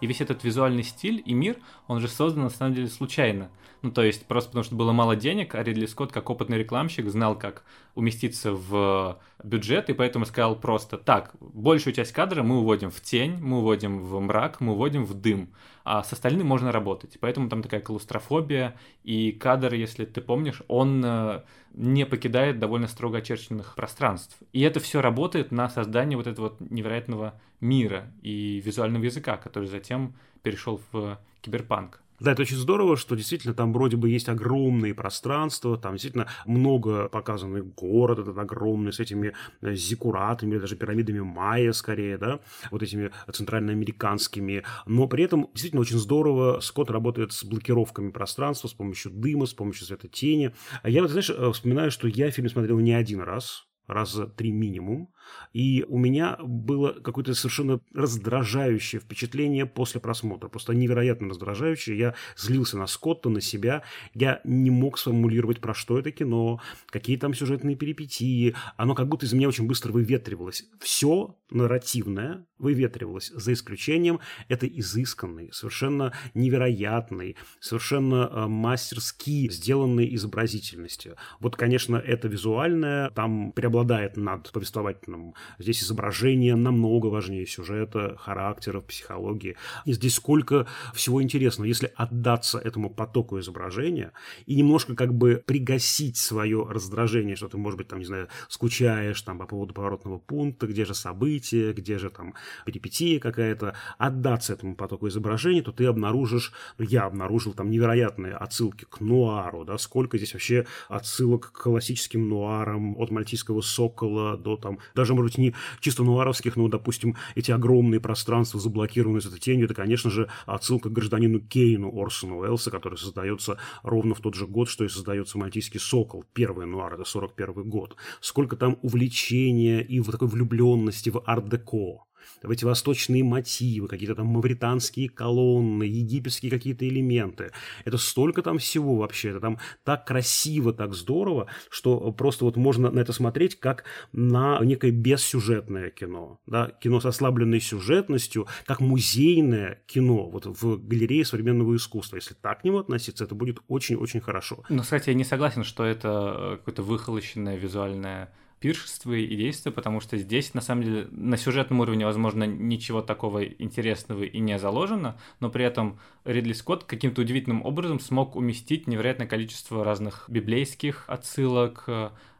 И 0.00 0.06
весь 0.06 0.20
этот 0.20 0.42
визуальный 0.42 0.82
стиль 0.82 1.22
и 1.24 1.32
мир, 1.32 1.56
он 1.86 2.00
же 2.00 2.08
создан 2.08 2.42
на 2.42 2.50
самом 2.50 2.74
деле 2.74 2.88
случайно. 2.88 3.50
Ну, 3.82 3.90
то 3.90 4.04
есть 4.04 4.26
просто 4.26 4.50
потому, 4.50 4.62
что 4.62 4.76
было 4.76 4.92
мало 4.92 5.16
денег, 5.16 5.56
а 5.56 5.62
Ридли 5.62 5.86
Скотт, 5.86 6.12
как 6.12 6.30
опытный 6.30 6.56
рекламщик, 6.56 7.08
знал, 7.10 7.36
как 7.36 7.64
уместиться 7.96 8.52
в 8.52 9.18
бюджет, 9.42 9.90
и 9.90 9.92
поэтому 9.92 10.24
сказал 10.24 10.54
просто, 10.54 10.98
так, 10.98 11.34
большую 11.40 11.92
часть 11.92 12.12
кадра 12.12 12.44
мы 12.44 12.60
уводим 12.60 12.92
в 12.92 13.00
тень, 13.00 13.38
мы 13.40 13.58
уводим 13.58 13.98
в 13.98 14.20
мрак, 14.20 14.60
мы 14.60 14.74
уводим 14.74 15.04
в 15.04 15.14
дым, 15.14 15.50
а 15.84 16.04
с 16.04 16.12
остальным 16.12 16.46
можно 16.46 16.70
работать. 16.70 17.18
Поэтому 17.20 17.48
там 17.48 17.60
такая 17.60 17.80
клаустрофобия, 17.80 18.76
и 19.02 19.32
кадр, 19.32 19.74
если 19.74 20.04
ты 20.04 20.20
помнишь, 20.20 20.62
он 20.68 21.02
э, 21.04 21.42
не 21.74 22.06
покидает 22.06 22.60
довольно 22.60 22.86
строго 22.86 23.18
очерченных 23.18 23.74
пространств. 23.74 24.36
И 24.52 24.60
это 24.60 24.78
все 24.78 25.00
работает 25.00 25.50
на 25.50 25.68
создание 25.68 26.16
вот 26.16 26.28
этого 26.28 26.50
вот 26.50 26.60
невероятного 26.70 27.34
мира 27.60 28.12
и 28.22 28.62
визуального 28.64 29.02
языка, 29.04 29.36
который 29.36 29.66
затем 29.68 30.14
перешел 30.44 30.80
в 30.92 31.18
киберпанк. 31.40 32.00
Да, 32.22 32.32
это 32.32 32.42
очень 32.42 32.56
здорово, 32.56 32.96
что 32.96 33.16
действительно 33.16 33.52
там 33.52 33.72
вроде 33.72 33.96
бы 33.96 34.08
есть 34.08 34.28
огромные 34.28 34.94
пространства, 34.94 35.76
там 35.76 35.94
действительно 35.94 36.28
много 36.46 37.08
показанный 37.08 37.62
город 37.62 38.20
этот 38.20 38.38
огромный 38.38 38.92
с 38.92 39.00
этими 39.00 39.32
э, 39.60 39.74
зиккуратами, 39.74 40.56
даже 40.56 40.76
пирамидами 40.76 41.18
майя 41.18 41.72
скорее, 41.72 42.18
да, 42.18 42.38
вот 42.70 42.80
этими 42.80 43.10
центральноамериканскими, 43.32 44.62
но 44.86 45.08
при 45.08 45.24
этом 45.24 45.48
действительно 45.52 45.80
очень 45.80 45.98
здорово 45.98 46.60
Скотт 46.60 46.92
работает 46.92 47.32
с 47.32 47.42
блокировками 47.42 48.12
пространства, 48.12 48.68
с 48.68 48.72
помощью 48.72 49.10
дыма, 49.10 49.46
с 49.46 49.52
помощью 49.52 49.86
света 49.86 50.06
тени. 50.06 50.52
Я 50.84 51.02
вот, 51.02 51.10
знаешь, 51.10 51.30
э, 51.30 51.50
вспоминаю, 51.52 51.90
что 51.90 52.06
я 52.06 52.30
фильм 52.30 52.48
смотрел 52.48 52.78
не 52.78 52.92
один 52.92 53.20
раз, 53.20 53.66
раза 53.92 54.26
три 54.26 54.52
минимум, 54.52 55.12
и 55.52 55.84
у 55.88 55.98
меня 55.98 56.36
было 56.42 56.92
какое-то 56.92 57.34
совершенно 57.34 57.80
раздражающее 57.94 59.00
впечатление 59.00 59.66
после 59.66 60.00
просмотра. 60.00 60.48
Просто 60.48 60.74
невероятно 60.74 61.28
раздражающее. 61.28 61.98
Я 61.98 62.14
злился 62.36 62.78
на 62.78 62.86
Скотта, 62.86 63.28
на 63.28 63.40
себя. 63.40 63.82
Я 64.14 64.40
не 64.44 64.70
мог 64.70 64.98
сформулировать, 64.98 65.60
про 65.60 65.74
что 65.74 65.98
это 65.98 66.10
кино, 66.10 66.60
какие 66.90 67.16
там 67.16 67.34
сюжетные 67.34 67.76
перипетии. 67.76 68.54
Оно 68.76 68.94
как 68.94 69.08
будто 69.08 69.26
из 69.26 69.32
меня 69.32 69.48
очень 69.48 69.66
быстро 69.66 69.92
выветривалось. 69.92 70.64
Все 70.80 71.36
нарративное 71.50 72.46
выветривалось, 72.62 73.30
за 73.34 73.52
исключением 73.52 74.20
этой 74.48 74.72
изысканной, 74.74 75.50
совершенно 75.52 76.12
невероятной, 76.34 77.36
совершенно 77.60 78.30
э, 78.30 78.46
мастерски 78.46 79.50
сделанной 79.50 80.14
изобразительности. 80.14 81.16
Вот, 81.40 81.56
конечно, 81.56 81.96
это 81.96 82.28
визуальное 82.28 83.10
там 83.10 83.52
преобладает 83.52 84.16
над 84.16 84.50
повествовательным. 84.52 85.34
Здесь 85.58 85.82
изображение 85.82 86.54
намного 86.54 87.06
важнее 87.06 87.46
сюжета, 87.46 88.16
характеров, 88.18 88.86
психологии. 88.86 89.56
И 89.84 89.92
здесь 89.92 90.14
сколько 90.14 90.66
всего 90.94 91.22
интересного. 91.22 91.66
Если 91.66 91.92
отдаться 91.96 92.58
этому 92.58 92.90
потоку 92.90 93.38
изображения 93.40 94.12
и 94.46 94.54
немножко 94.54 94.94
как 94.94 95.14
бы 95.14 95.42
пригасить 95.44 96.16
свое 96.16 96.64
раздражение, 96.68 97.36
что 97.36 97.48
ты, 97.48 97.58
может 97.58 97.78
быть, 97.78 97.88
там, 97.88 97.98
не 97.98 98.04
знаю, 98.04 98.28
скучаешь 98.48 99.20
там 99.22 99.38
по 99.38 99.46
поводу 99.46 99.74
поворотного 99.74 100.18
пункта, 100.18 100.66
где 100.66 100.84
же 100.84 100.94
события, 100.94 101.72
где 101.72 101.98
же 101.98 102.10
там 102.10 102.34
перипетия 102.64 103.18
какая-то, 103.20 103.74
отдаться 103.98 104.52
этому 104.52 104.74
потоку 104.76 105.08
изображения, 105.08 105.62
то 105.62 105.72
ты 105.72 105.86
обнаружишь, 105.86 106.52
ну, 106.78 106.84
я 106.84 107.04
обнаружил 107.04 107.52
там 107.52 107.70
невероятные 107.70 108.34
отсылки 108.34 108.86
к 108.88 109.00
нуару, 109.00 109.64
да, 109.64 109.78
сколько 109.78 110.16
здесь 110.18 110.34
вообще 110.34 110.66
отсылок 110.88 111.52
к 111.52 111.62
классическим 111.62 112.28
нуарам, 112.28 112.96
от 112.98 113.10
«Мальтийского 113.10 113.60
сокола» 113.60 114.36
до 114.36 114.56
там 114.56 114.78
даже, 114.94 115.14
может 115.14 115.32
быть, 115.32 115.38
не 115.38 115.54
чисто 115.80 116.02
нуаровских, 116.02 116.56
но, 116.56 116.68
допустим, 116.68 117.16
эти 117.34 117.50
огромные 117.50 118.00
пространства, 118.00 118.60
заблокированные 118.60 119.20
с 119.20 119.26
этой 119.26 119.40
тенью, 119.40 119.66
это, 119.66 119.74
конечно 119.74 120.10
же, 120.10 120.28
отсылка 120.46 120.88
к 120.88 120.92
гражданину 120.92 121.40
Кейну 121.40 121.92
Орсону 122.00 122.38
Уэллса, 122.38 122.70
который 122.70 122.98
создается 122.98 123.58
ровно 123.82 124.14
в 124.14 124.20
тот 124.20 124.34
же 124.34 124.46
год, 124.46 124.68
что 124.68 124.84
и 124.84 124.88
создается 124.88 125.38
«Мальтийский 125.38 125.80
сокол», 125.80 126.24
первый 126.32 126.66
нуар, 126.66 126.94
это 126.94 127.04
41 127.04 127.68
год. 127.68 127.96
Сколько 128.20 128.56
там 128.56 128.78
увлечения 128.82 129.80
и 129.80 130.00
вот 130.00 130.12
такой 130.12 130.28
влюбленности 130.28 131.10
в 131.10 131.22
арт-деко 131.24 132.04
в 132.42 132.50
эти 132.50 132.64
восточные 132.64 133.24
мотивы, 133.24 133.88
какие-то 133.88 134.14
там 134.14 134.26
мавританские 134.26 135.08
колонны, 135.08 135.84
египетские 135.84 136.50
какие-то 136.50 136.88
элементы. 136.88 137.52
Это 137.84 137.98
столько 137.98 138.42
там 138.42 138.58
всего 138.58 138.96
вообще. 138.96 139.30
Это 139.30 139.40
там 139.40 139.58
так 139.84 140.06
красиво, 140.06 140.72
так 140.72 140.94
здорово, 140.94 141.48
что 141.70 142.12
просто 142.12 142.44
вот 142.44 142.56
можно 142.56 142.90
на 142.90 143.00
это 143.00 143.12
смотреть 143.12 143.58
как 143.58 143.84
на 144.12 144.58
некое 144.62 144.90
бессюжетное 144.90 145.90
кино. 145.90 146.40
Да? 146.46 146.70
Кино 146.82 147.00
с 147.00 147.06
ослабленной 147.06 147.60
сюжетностью, 147.60 148.46
как 148.66 148.80
музейное 148.80 149.82
кино 149.86 150.28
вот 150.28 150.46
в 150.46 150.76
галерее 150.86 151.24
современного 151.24 151.76
искусства. 151.76 152.16
Если 152.16 152.34
так 152.34 152.60
к 152.60 152.64
нему 152.64 152.78
относиться, 152.78 153.24
это 153.24 153.34
будет 153.34 153.58
очень-очень 153.68 154.20
хорошо. 154.20 154.64
Но, 154.68 154.82
кстати, 154.82 155.10
я 155.10 155.14
не 155.14 155.24
согласен, 155.24 155.64
что 155.64 155.84
это 155.84 156.34
э, 156.36 156.56
какое-то 156.58 156.82
выхолощенное 156.82 157.56
визуальное 157.56 158.32
пиршества 158.62 159.12
и 159.12 159.34
действия, 159.34 159.72
потому 159.72 160.00
что 160.00 160.16
здесь, 160.16 160.54
на 160.54 160.60
самом 160.60 160.84
деле, 160.84 161.08
на 161.10 161.36
сюжетном 161.36 161.80
уровне, 161.80 162.06
возможно, 162.06 162.44
ничего 162.44 163.02
такого 163.02 163.44
интересного 163.44 164.22
и 164.22 164.38
не 164.38 164.58
заложено, 164.58 165.18
но 165.40 165.50
при 165.50 165.64
этом 165.64 165.98
Ридли 166.24 166.52
Скотт 166.52 166.84
каким-то 166.84 167.22
удивительным 167.22 167.66
образом 167.66 167.98
смог 167.98 168.36
уместить 168.36 168.86
невероятное 168.86 169.26
количество 169.26 169.84
разных 169.84 170.24
библейских 170.28 171.04
отсылок, 171.08 171.88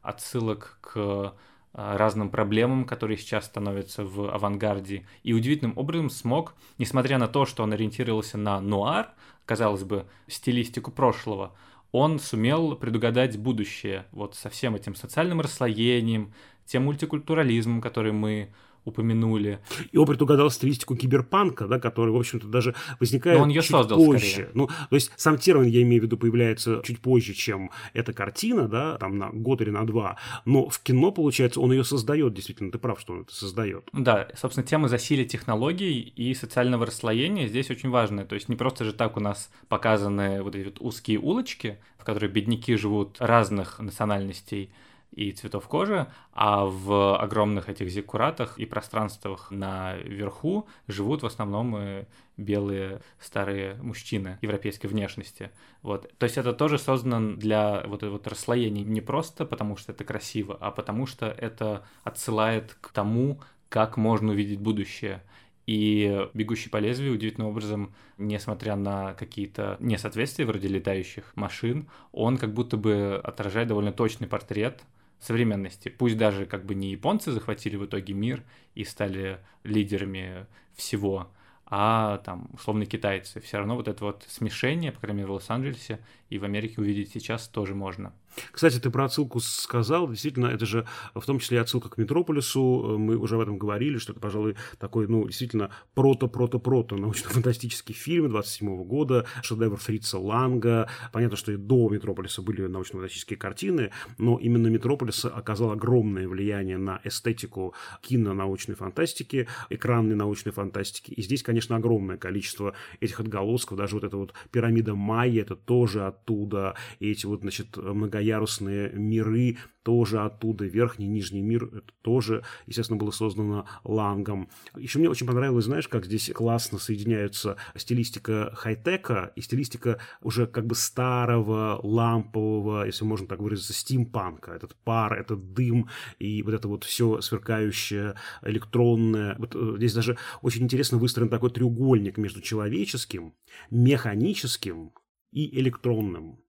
отсылок 0.03 0.79
к 0.81 1.35
а, 1.75 1.97
разным 1.97 2.31
проблемам, 2.31 2.85
которые 2.85 3.17
сейчас 3.17 3.47
становятся 3.47 4.05
в 4.05 4.33
авангарде, 4.33 5.07
и 5.23 5.33
удивительным 5.33 5.77
образом 5.77 6.11
смог, 6.11 6.55
несмотря 6.79 7.19
на 7.19 7.29
то, 7.29 7.47
что 7.47 7.63
он 7.63 7.73
ориентировался 7.73 8.39
на 8.39 8.61
нуар, 8.61 9.11
казалось 9.45 9.83
бы, 9.83 10.07
стилистику 10.29 10.93
прошлого, 10.93 11.53
он 11.93 12.19
сумел 12.19 12.75
предугадать 12.75 13.39
будущее 13.39 14.07
вот 14.11 14.35
со 14.35 14.49
всем 14.49 14.75
этим 14.75 14.95
социальным 14.95 15.41
расслоением, 15.41 16.33
тем 16.65 16.85
мультикультурализмом, 16.85 17.81
который 17.81 18.13
мы 18.13 18.53
упомянули. 18.85 19.61
И 19.93 19.97
он 19.99 20.07
предугадал 20.07 20.51
стилистику 20.51 20.97
киберпанка, 20.97 21.67
да, 21.67 21.79
который, 21.79 22.11
в 22.11 22.17
общем-то, 22.17 22.47
даже 22.49 22.75
возникает 23.01 23.39
Но 23.39 23.45
он 23.45 23.49
ее 23.51 23.63
чуть 23.63 23.71
создал 23.71 23.99
позже. 23.99 24.27
скорее. 24.27 24.51
Ну, 24.55 24.67
то 24.67 24.95
есть 24.95 25.13
сам 25.17 25.39
термин, 25.39 25.67
я 25.67 25.83
имею 25.83 26.03
в 26.03 26.05
виду, 26.05 26.17
появляется 26.17 26.83
чуть 26.85 27.01
позже, 27.01 27.35
чем 27.35 27.71
эта 27.93 28.13
картина, 28.13 28.69
да, 28.69 28.97
там 28.99 29.19
на 29.19 29.31
год 29.31 29.61
или 29.61 29.71
на 29.71 29.87
два. 29.87 30.17
Но 30.45 30.69
в 30.69 30.81
кино, 30.81 31.13
получается, 31.13 31.61
он 31.61 31.73
ее 31.73 31.85
создает, 31.85 32.35
действительно, 32.35 32.71
ты 32.73 32.79
прав, 32.79 33.01
что 33.01 33.13
он 33.15 33.21
это 33.23 33.35
создает. 33.35 33.89
Да, 33.93 34.29
собственно, 34.35 34.67
тема 34.67 34.89
засилия 34.89 35.25
технологий 35.25 36.01
и 36.01 36.35
социального 36.35 36.87
расслоения 36.87 37.47
здесь 37.47 37.71
очень 37.71 37.91
важная. 37.91 38.25
То 38.25 38.35
есть 38.35 38.49
не 38.49 38.57
просто 38.57 38.85
же 38.85 38.93
так 38.93 39.17
у 39.17 39.21
нас 39.21 39.51
показаны 39.69 40.43
вот 40.43 40.55
эти 40.55 40.67
вот 40.67 40.81
узкие 40.81 41.19
улочки, 41.19 41.79
в 41.99 42.05
которых 42.05 42.33
бедняки 42.33 42.75
живут 42.77 43.17
разных 43.21 43.79
национальностей, 43.79 44.71
и 45.13 45.33
цветов 45.33 45.69
кожи, 45.69 46.07
а 46.33 46.65
в 46.65 47.19
огромных 47.19 47.69
этих 47.69 47.91
зиккуратах 47.91 48.59
и 48.59 48.65
пространствах 48.65 49.51
наверху 49.51 50.67
живут 50.89 51.23
в 51.23 51.27
основном 51.27 52.07
белые 52.37 53.03
старые 53.21 53.75
мужчины 53.83 54.39
европейской 54.41 54.87
внешности. 54.87 55.51
Вот. 55.83 56.11
То 56.19 56.25
есть 56.25 56.39
это 56.39 56.53
тоже 56.53 56.79
создано 56.79 57.37
для 57.37 57.85
вот 57.87 57.99
этого 57.99 58.13
вот 58.13 58.27
расслоения 58.27 58.83
не 58.85 59.01
просто 59.01 59.45
потому, 59.45 59.77
что 59.77 59.93
это 59.93 60.05
красиво, 60.05 60.57
а 60.61 60.71
потому 60.71 61.07
что 61.07 61.27
это 61.27 61.85
отсылает 62.05 62.77
к 62.81 62.91
тому, 62.91 63.41
как 63.69 63.97
можно 63.97 64.33
увидеть 64.33 64.61
будущее. 64.61 65.23
И 65.67 66.29
«Бегущий 66.35 66.69
по 66.69 66.79
лезвию» 66.79 67.15
удивительным 67.15 67.49
образом, 67.49 67.95
несмотря 68.19 68.75
на 68.75 69.15
какие-то 69.15 69.77
несоответствия 69.79 70.45
вроде 70.45 70.67
летающих 70.69 71.33
машин, 71.37 71.89
он 72.11 72.37
как 72.37 72.53
будто 72.53 72.77
бы 72.77 73.21
отражает 73.23 73.69
довольно 73.69 73.93
точный 73.93 74.27
портрет 74.27 74.83
современности. 75.23 75.89
Пусть 75.89 76.17
даже 76.17 76.47
как 76.47 76.67
бы 76.67 76.75
не 76.75 76.91
японцы 76.91 77.33
захватили 77.33 77.77
в 77.77 77.87
итоге 77.87 78.13
мир 78.13 78.43
и 78.75 78.85
стали 78.85 79.39
лидерами 79.65 80.47
всего, 80.75 81.31
а 81.67 82.19
там 82.19 82.51
условно 82.53 82.87
китайцы. 82.87 83.41
Все 83.41 83.59
равно 83.59 83.77
вот 83.77 83.89
это 83.89 84.05
вот 84.05 84.25
смешение, 84.29 84.93
по 84.93 85.01
крайней 85.01 85.19
мере 85.21 85.29
в 85.29 85.35
Лос-Анджелесе 85.35 86.01
и 86.29 86.39
в 86.39 86.45
Америке 86.45 86.75
увидеть 86.79 87.13
сейчас 87.13 87.49
тоже 87.49 87.75
можно. 87.75 88.13
Кстати, 88.51 88.79
ты 88.79 88.91
про 88.91 89.05
отсылку 89.05 89.41
сказал. 89.41 90.09
Действительно, 90.09 90.47
это 90.47 90.67
же 90.67 90.87
в 91.15 91.25
том 91.25 91.39
числе 91.39 91.61
отсылка 91.61 91.89
к 91.89 91.99
Метрополису. 91.99 92.97
Мы 92.99 93.17
уже 93.17 93.37
об 93.37 93.43
этом 93.43 93.59
говорили, 93.59 93.99
что 93.99 94.13
это, 94.13 94.21
пожалуй, 94.21 94.57
такой, 94.79 95.07
ну, 95.09 95.27
действительно, 95.27 95.71
прото-прото-прото 95.95 96.97
научно-фантастический 96.97 97.95
фильм 97.95 98.29
27 98.29 98.85
года, 98.85 99.27
шедевр 99.43 99.77
Фрица 99.77 100.19
Ланга. 100.19 100.89
Понятно, 101.13 101.37
что 101.37 101.53
и 101.53 101.57
до 101.57 101.89
Метрополиса 101.89 102.43
были 102.43 102.67
научно-фантастические 102.67 103.37
картины, 103.37 103.91
но 104.19 104.39
именно 104.39 104.69
Метрополис 104.69 105.25
оказал 105.25 105.71
огромное 105.73 106.29
влияние 106.29 106.79
на 106.79 107.01
эстетику 107.05 107.75
кино-научной 108.01 108.75
фантастики, 108.75 109.49
экранной 109.71 110.17
научной 110.17 110.53
фантастики. 110.53 111.13
И 111.13 111.23
здесь, 111.23 111.43
конечно, 111.43 111.77
огромное 111.77 112.17
количество 112.17 112.75
этих 113.01 113.21
отголосков. 113.21 113.79
Даже 113.79 113.95
вот 113.95 114.05
эта 114.05 114.17
вот 114.17 114.35
пирамида 114.51 114.95
Майя, 114.95 115.43
это 115.43 115.57
тоже 115.57 116.07
оттуда. 116.07 116.75
И 116.99 117.11
эти 117.11 117.27
вот, 117.27 117.41
значит, 117.41 117.77
многоярусные 118.23 118.91
миры 118.93 119.59
тоже 119.83 120.21
оттуда. 120.21 120.65
Верхний, 120.65 121.09
нижний 121.09 121.43
мир 121.43 121.65
это 121.65 121.93
тоже, 122.03 122.45
естественно, 122.67 122.99
было 122.99 123.11
создано 123.11 123.67
Лангом. 123.83 124.49
Еще 124.77 125.01
мне 125.01 125.11
очень 125.11 125.27
понравилось, 125.27 125.65
знаешь, 125.65 125.89
как 125.89 126.07
здесь 126.07 126.31
классно 126.33 126.79
соединяются 126.79 127.57
стилистика 127.75 128.53
хай-тека 128.55 129.33
и 129.35 129.41
стилистика 129.41 129.99
уже 130.21 130.47
как 130.47 130.67
бы 130.67 130.77
старого, 130.77 131.81
лампового, 131.83 132.87
если 132.87 133.05
можно 133.05 133.27
так 133.27 133.41
выразиться, 133.41 133.73
стимпанка. 133.73 134.53
Этот 134.53 134.77
пар, 134.85 135.15
этот 135.15 135.53
дым 135.53 135.89
и 136.21 136.43
вот 136.43 136.55
это 136.55 136.69
вот 136.69 136.85
все 136.85 137.21
сверкающее, 137.21 138.15
электронное. 138.43 139.35
Вот 139.39 139.57
э, 139.57 139.75
здесь 139.79 139.95
даже 139.95 140.17
очень 140.43 140.63
интересно 140.63 140.99
выстроен 140.99 141.29
такой 141.29 141.51
треугольник 141.51 142.19
между 142.19 142.41
человеческим, 142.41 143.35
механическим 143.71 144.93
и 145.33 145.59
электронным. 145.59 146.42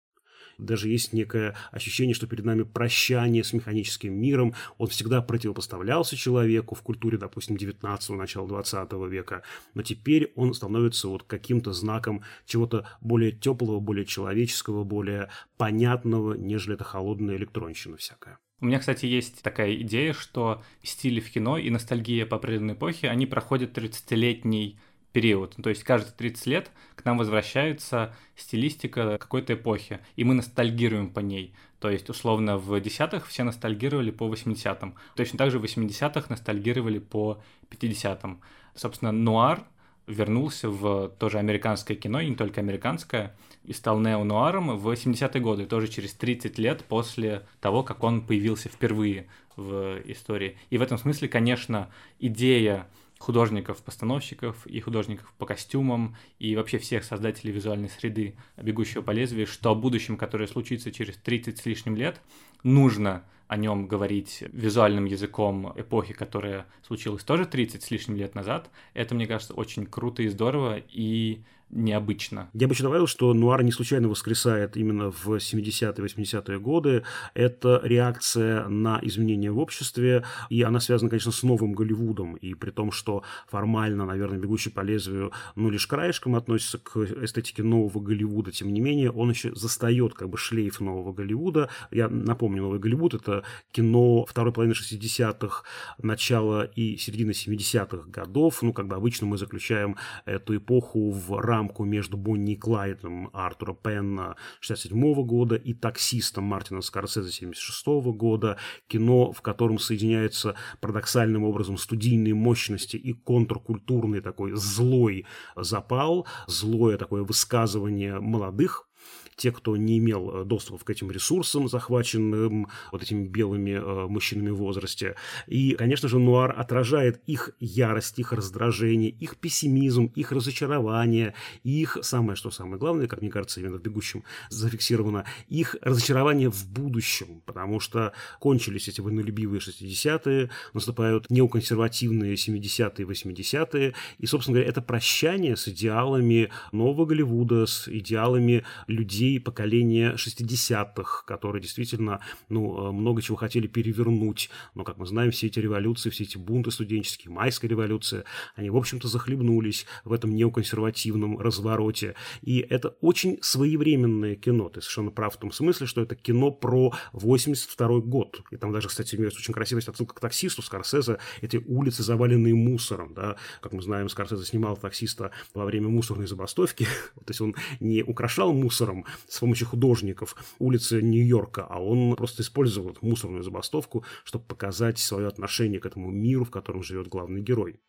Даже 0.63 0.89
есть 0.89 1.13
некое 1.13 1.55
ощущение, 1.71 2.13
что 2.13 2.27
перед 2.27 2.45
нами 2.45 2.63
прощание 2.63 3.43
с 3.43 3.53
механическим 3.53 4.13
миром. 4.13 4.53
Он 4.77 4.87
всегда 4.87 5.21
противопоставлялся 5.21 6.15
человеку 6.15 6.75
в 6.75 6.81
культуре, 6.81 7.17
допустим, 7.17 7.55
19-го, 7.55 8.15
начала 8.15 8.47
20 8.47 8.91
века. 9.09 9.43
Но 9.73 9.83
теперь 9.83 10.31
он 10.35 10.53
становится 10.53 11.07
вот 11.07 11.23
каким-то 11.23 11.73
знаком 11.73 12.23
чего-то 12.45 12.87
более 13.01 13.31
теплого, 13.31 13.79
более 13.79 14.05
человеческого, 14.05 14.83
более 14.83 15.29
понятного, 15.57 16.33
нежели 16.33 16.75
это 16.75 16.83
холодная 16.83 17.35
электронщина 17.35 17.97
всякая. 17.97 18.39
У 18.63 18.65
меня, 18.65 18.79
кстати, 18.79 19.05
есть 19.05 19.41
такая 19.41 19.75
идея, 19.75 20.13
что 20.13 20.63
стили 20.83 21.19
в 21.19 21.29
кино 21.29 21.57
и 21.57 21.69
ностальгия 21.69 22.25
по 22.25 22.37
определенной 22.37 22.75
эпохе, 22.75 23.09
они 23.09 23.25
проходят 23.25 23.77
30-летний 23.77 24.79
период. 25.13 25.55
То 25.61 25.69
есть 25.69 25.83
каждые 25.83 26.13
30 26.13 26.45
лет 26.47 26.71
к 26.95 27.05
нам 27.05 27.17
возвращается 27.17 28.13
стилистика 28.35 29.17
какой-то 29.17 29.53
эпохи, 29.53 29.99
и 30.15 30.23
мы 30.23 30.33
ностальгируем 30.33 31.09
по 31.09 31.19
ней. 31.19 31.53
То 31.79 31.89
есть, 31.89 32.09
условно, 32.09 32.57
в 32.57 32.79
десятых 32.79 33.27
все 33.27 33.43
ностальгировали 33.43 34.11
по 34.11 34.27
80-м. 34.33 34.95
Точно 35.15 35.37
так 35.37 35.51
же 35.51 35.59
в 35.59 35.63
80-х 35.63 36.25
ностальгировали 36.29 36.99
по 36.99 37.41
50-м. 37.69 38.41
Собственно, 38.73 39.11
нуар 39.11 39.63
вернулся 40.07 40.69
в 40.69 41.09
тоже 41.19 41.39
американское 41.39 41.95
кино, 41.95 42.19
и 42.19 42.29
не 42.29 42.35
только 42.35 42.61
американское, 42.61 43.35
и 43.63 43.73
стал 43.73 43.99
неонуаром 43.99 44.77
в 44.77 44.89
80-е 44.89 45.41
годы, 45.41 45.65
тоже 45.65 45.87
через 45.87 46.13
30 46.13 46.57
лет 46.57 46.83
после 46.85 47.45
того, 47.61 47.83
как 47.83 48.03
он 48.03 48.25
появился 48.25 48.69
впервые 48.69 49.27
в 49.55 49.99
истории. 50.05 50.57
И 50.69 50.77
в 50.77 50.81
этом 50.81 50.97
смысле, 50.97 51.27
конечно, 51.27 51.89
идея 52.19 52.87
художников-постановщиков 53.23 54.67
и 54.67 54.81
художников 54.81 55.33
по 55.37 55.45
костюмам 55.45 56.17
и 56.39 56.57
вообще 56.57 56.77
всех 56.77 57.05
создателей 57.05 57.53
визуальной 57.53 57.87
среды 57.87 58.35
«Бегущего 58.57 59.01
по 59.01 59.11
лезвию», 59.11 59.47
что 59.47 59.71
о 59.71 59.75
будущем, 59.75 60.17
которое 60.17 60.45
случится 60.45 60.91
через 60.91 61.15
30 61.15 61.57
с 61.57 61.65
лишним 61.65 61.95
лет, 61.95 62.19
нужно 62.63 63.23
о 63.47 63.55
нем 63.55 63.87
говорить 63.87 64.43
визуальным 64.51 65.05
языком 65.05 65.71
эпохи, 65.77 66.13
которая 66.13 66.65
случилась 66.85 67.23
тоже 67.23 67.45
30 67.45 67.81
с 67.81 67.91
лишним 67.91 68.17
лет 68.17 68.35
назад, 68.35 68.69
это, 68.93 69.15
мне 69.15 69.25
кажется, 69.25 69.53
очень 69.53 69.85
круто 69.85 70.21
и 70.21 70.27
здорово, 70.27 70.81
и 70.89 71.43
необычно. 71.73 72.49
Я 72.53 72.67
бы 72.67 72.73
еще 72.73 72.83
добавил, 72.83 73.07
что 73.07 73.33
нуар 73.33 73.63
не 73.63 73.71
случайно 73.71 74.07
воскресает 74.07 74.77
именно 74.77 75.11
в 75.11 75.27
70-е, 75.27 76.05
80-е 76.05 76.59
годы. 76.59 77.03
Это 77.33 77.81
реакция 77.83 78.67
на 78.67 78.99
изменения 79.01 79.51
в 79.51 79.59
обществе, 79.59 80.23
и 80.49 80.61
она 80.61 80.79
связана, 80.79 81.09
конечно, 81.09 81.31
с 81.31 81.43
новым 81.43 81.73
Голливудом. 81.73 82.35
И 82.35 82.53
при 82.53 82.71
том, 82.71 82.91
что 82.91 83.23
формально, 83.47 84.05
наверное, 84.05 84.37
«Бегущий 84.37 84.69
по 84.69 84.81
лезвию» 84.81 85.31
ну, 85.55 85.69
лишь 85.69 85.87
краешком 85.87 86.35
относится 86.35 86.77
к 86.77 86.97
эстетике 86.97 87.63
нового 87.63 87.99
Голливуда, 87.99 88.51
тем 88.51 88.71
не 88.71 88.81
менее, 88.81 89.11
он 89.11 89.31
еще 89.31 89.53
застает 89.55 90.13
как 90.13 90.29
бы 90.29 90.37
шлейф 90.37 90.79
нового 90.79 91.13
Голливуда. 91.13 91.69
Я 91.91 92.07
напомню, 92.07 92.63
новый 92.63 92.79
Голливуд– 92.79 93.13
это 93.15 93.43
кино 93.71 94.25
второй 94.25 94.53
половины 94.53 94.73
60-х, 94.73 95.63
начала 95.97 96.63
и 96.63 96.97
середины 96.97 97.31
70-х 97.31 98.09
годов. 98.09 98.61
Ну, 98.61 98.73
как 98.73 98.87
бы 98.87 98.95
обычно 98.95 99.27
мы 99.27 99.37
заключаем 99.37 99.97
эту 100.25 100.57
эпоху 100.57 101.11
в 101.11 101.39
рамки 101.39 101.62
рамку 101.63 101.85
между 101.85 102.17
Бонни 102.17 102.53
и 102.53 102.55
Клайдом 102.57 103.29
Артура 103.33 103.73
Пенна 103.73 104.35
67 104.59 105.25
года 105.25 105.55
и 105.55 105.73
таксистом 105.73 106.43
Мартина 106.43 106.81
Скорсезе 106.81 107.31
76 107.31 107.85
года. 108.15 108.57
Кино, 108.87 109.31
в 109.31 109.41
котором 109.41 109.79
соединяются 109.79 110.55
парадоксальным 110.81 111.43
образом 111.43 111.77
студийные 111.77 112.33
мощности 112.33 112.97
и 112.97 113.13
контркультурный 113.13 114.21
такой 114.21 114.51
злой 114.55 115.25
запал, 115.55 116.27
злое 116.47 116.97
такое 116.97 117.23
высказывание 117.23 118.19
молодых 118.19 118.89
те, 119.35 119.51
кто 119.51 119.77
не 119.77 119.97
имел 119.97 120.45
доступа 120.45 120.83
к 120.83 120.89
этим 120.89 121.11
ресурсам, 121.11 121.67
захваченным 121.67 122.67
вот 122.91 123.01
этими 123.01 123.27
белыми 123.27 124.07
мужчинами 124.07 124.49
в 124.49 124.57
возрасте. 124.57 125.15
И, 125.47 125.73
конечно 125.75 126.09
же, 126.09 126.19
нуар 126.19 126.53
отражает 126.57 127.21
их 127.25 127.51
ярость, 127.59 128.19
их 128.19 128.33
раздражение, 128.33 129.09
их 129.09 129.37
пессимизм, 129.37 130.11
их 130.15 130.31
разочарование, 130.31 131.33
их, 131.63 131.97
самое 132.01 132.35
что 132.35 132.51
самое 132.51 132.77
главное, 132.77 133.07
как 133.07 133.21
мне 133.21 133.31
кажется, 133.31 133.59
именно 133.59 133.77
в 133.77 133.81
«Бегущем» 133.81 134.23
зафиксировано, 134.49 135.25
их 135.47 135.75
разочарование 135.81 136.49
в 136.49 136.67
будущем, 136.69 137.41
потому 137.45 137.79
что 137.79 138.13
кончились 138.39 138.87
эти 138.87 139.01
вольнолюбивые 139.01 139.59
60-е, 139.59 140.49
наступают 140.73 141.29
неоконсервативные 141.29 142.35
70-е, 142.35 143.05
80-е, 143.05 143.93
и, 144.19 144.25
собственно 144.25 144.55
говоря, 144.55 144.69
это 144.69 144.81
прощание 144.81 145.55
с 145.55 145.67
идеалами 145.67 146.49
нового 146.71 147.05
Голливуда, 147.05 147.65
с 147.65 147.87
идеалами 147.87 148.63
людей 148.87 149.22
поколения 149.39 150.15
60-х, 150.15 151.23
которые 151.25 151.61
действительно 151.61 152.19
ну, 152.49 152.91
много 152.91 153.21
чего 153.21 153.37
хотели 153.37 153.67
перевернуть, 153.67 154.49
но, 154.75 154.83
как 154.83 154.97
мы 154.97 155.05
знаем, 155.05 155.31
все 155.31 155.47
эти 155.47 155.59
революции, 155.59 156.09
все 156.09 156.23
эти 156.23 156.37
бунты 156.37 156.71
студенческие, 156.71 157.31
майская 157.31 157.69
революция, 157.69 158.25
они, 158.55 158.69
в 158.69 158.77
общем-то, 158.77 159.07
захлебнулись 159.07 159.85
в 160.03 160.13
этом 160.13 160.33
неоконсервативном 160.35 161.39
развороте. 161.39 162.15
И 162.41 162.59
это 162.59 162.89
очень 163.01 163.39
своевременное 163.41 164.35
кино. 164.35 164.69
Ты 164.69 164.81
совершенно 164.81 165.11
прав 165.11 165.35
в 165.35 165.37
том 165.37 165.51
смысле, 165.51 165.87
что 165.87 166.01
это 166.01 166.15
кино 166.15 166.51
про 166.51 166.93
82 167.13 167.99
год. 167.99 168.41
И 168.51 168.57
там 168.57 168.71
даже, 168.71 168.87
кстати, 168.87 169.15
имеется 169.15 169.39
очень 169.39 169.53
красивая 169.53 169.83
отсылка 169.85 170.15
к 170.15 170.19
таксисту 170.19 170.61
Скорсезе. 170.61 171.17
Эти 171.41 171.57
улицы, 171.57 172.03
заваленные 172.03 172.53
мусором. 172.53 173.13
Да? 173.13 173.35
Как 173.61 173.73
мы 173.73 173.81
знаем, 173.81 174.09
Скорсезе 174.09 174.45
снимал 174.45 174.77
таксиста 174.77 175.31
во 175.53 175.65
время 175.65 175.89
мусорной 175.89 176.27
забастовки. 176.27 176.85
То 177.15 177.29
есть 177.29 177.41
он 177.41 177.55
не 177.79 178.03
украшал 178.03 178.53
мусором 178.53 179.05
с 179.27 179.39
помощью 179.39 179.67
художников 179.67 180.35
улицы 180.59 181.01
Нью-Йорка, 181.01 181.65
а 181.69 181.79
он 181.79 182.15
просто 182.15 182.41
использовал 182.41 182.97
мусорную 183.01 183.43
забастовку, 183.43 184.05
чтобы 184.23 184.45
показать 184.45 184.99
свое 184.99 185.27
отношение 185.27 185.79
к 185.79 185.85
этому 185.85 186.11
миру, 186.11 186.45
в 186.45 186.51
котором 186.51 186.83
живет 186.83 187.07
главный 187.07 187.41
герой. 187.41 187.79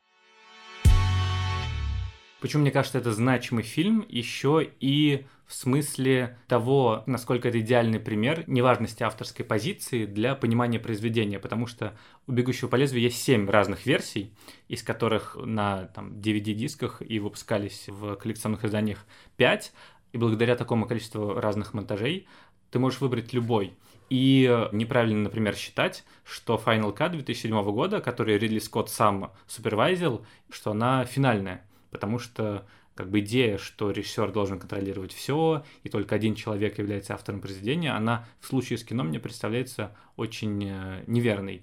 Почему 2.44 2.60
мне 2.60 2.70
кажется, 2.70 2.98
это 2.98 3.10
значимый 3.10 3.62
фильм 3.64 4.04
еще 4.06 4.68
и 4.78 5.24
в 5.46 5.54
смысле 5.54 6.38
того, 6.46 7.02
насколько 7.06 7.48
это 7.48 7.60
идеальный 7.60 8.00
пример 8.00 8.44
неважности 8.46 9.02
авторской 9.02 9.44
позиции 9.44 10.06
для 10.06 10.34
понимания 10.34 10.78
произведения, 10.78 11.38
потому 11.38 11.66
что 11.66 11.96
у 12.26 12.32
«Бегущего 12.32 12.68
по 12.68 12.76
лезвию» 12.76 13.02
есть 13.02 13.22
семь 13.22 13.48
разных 13.48 13.86
версий, 13.86 14.34
из 14.68 14.82
которых 14.82 15.36
на 15.36 15.84
там, 15.94 16.18
DVD-дисках 16.18 17.00
и 17.00 17.18
выпускались 17.18 17.84
в 17.88 18.16
коллекционных 18.16 18.64
изданиях 18.64 19.06
пять, 19.36 19.72
и 20.14 20.18
благодаря 20.18 20.56
такому 20.56 20.86
количеству 20.86 21.34
разных 21.34 21.74
монтажей 21.74 22.26
ты 22.70 22.78
можешь 22.78 23.00
выбрать 23.00 23.34
любой. 23.34 23.74
И 24.08 24.68
неправильно, 24.72 25.24
например, 25.24 25.54
считать, 25.54 26.04
что 26.24 26.60
Final 26.64 26.96
Cut 26.96 27.10
2007 27.10 27.62
года, 27.72 28.00
который 28.00 28.38
Ридли 28.38 28.58
Скотт 28.58 28.88
сам 28.88 29.32
супервайзил, 29.46 30.24
что 30.50 30.70
она 30.70 31.04
финальная 31.04 31.64
потому 31.94 32.18
что 32.18 32.66
как 32.96 33.08
бы 33.08 33.20
идея, 33.20 33.56
что 33.56 33.92
режиссер 33.92 34.32
должен 34.32 34.58
контролировать 34.58 35.12
все, 35.12 35.64
и 35.84 35.88
только 35.88 36.16
один 36.16 36.34
человек 36.34 36.78
является 36.78 37.14
автором 37.14 37.40
произведения, 37.40 37.92
она 37.92 38.26
в 38.40 38.46
случае 38.48 38.78
с 38.78 38.84
кино 38.84 39.04
мне 39.04 39.20
представляется 39.20 39.96
очень 40.16 40.64
э, 40.64 41.04
неверной. 41.06 41.62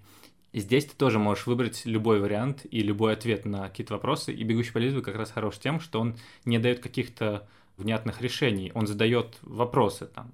Здесь 0.54 0.86
ты 0.86 0.96
тоже 0.96 1.20
можешь 1.20 1.48
выбрать 1.48 1.86
любой 1.86 2.22
вариант 2.22 2.66
и 2.72 2.80
любой 2.82 3.12
ответ 3.12 3.44
на 3.44 3.68
какие-то 3.68 3.94
вопросы, 3.94 4.34
и 4.34 4.42
«Бегущий 4.46 4.72
по 4.72 4.78
лезвию» 4.78 5.04
как 5.04 5.16
раз 5.16 5.32
хорош 5.32 5.58
тем, 5.58 5.82
что 5.82 6.00
он 6.00 6.16
не 6.46 6.60
дает 6.60 6.80
каких-то 6.80 7.50
внятных 7.82 8.22
решений, 8.22 8.72
он 8.74 8.88
задает 8.88 9.38
вопросы, 9.42 10.06
там, 10.08 10.34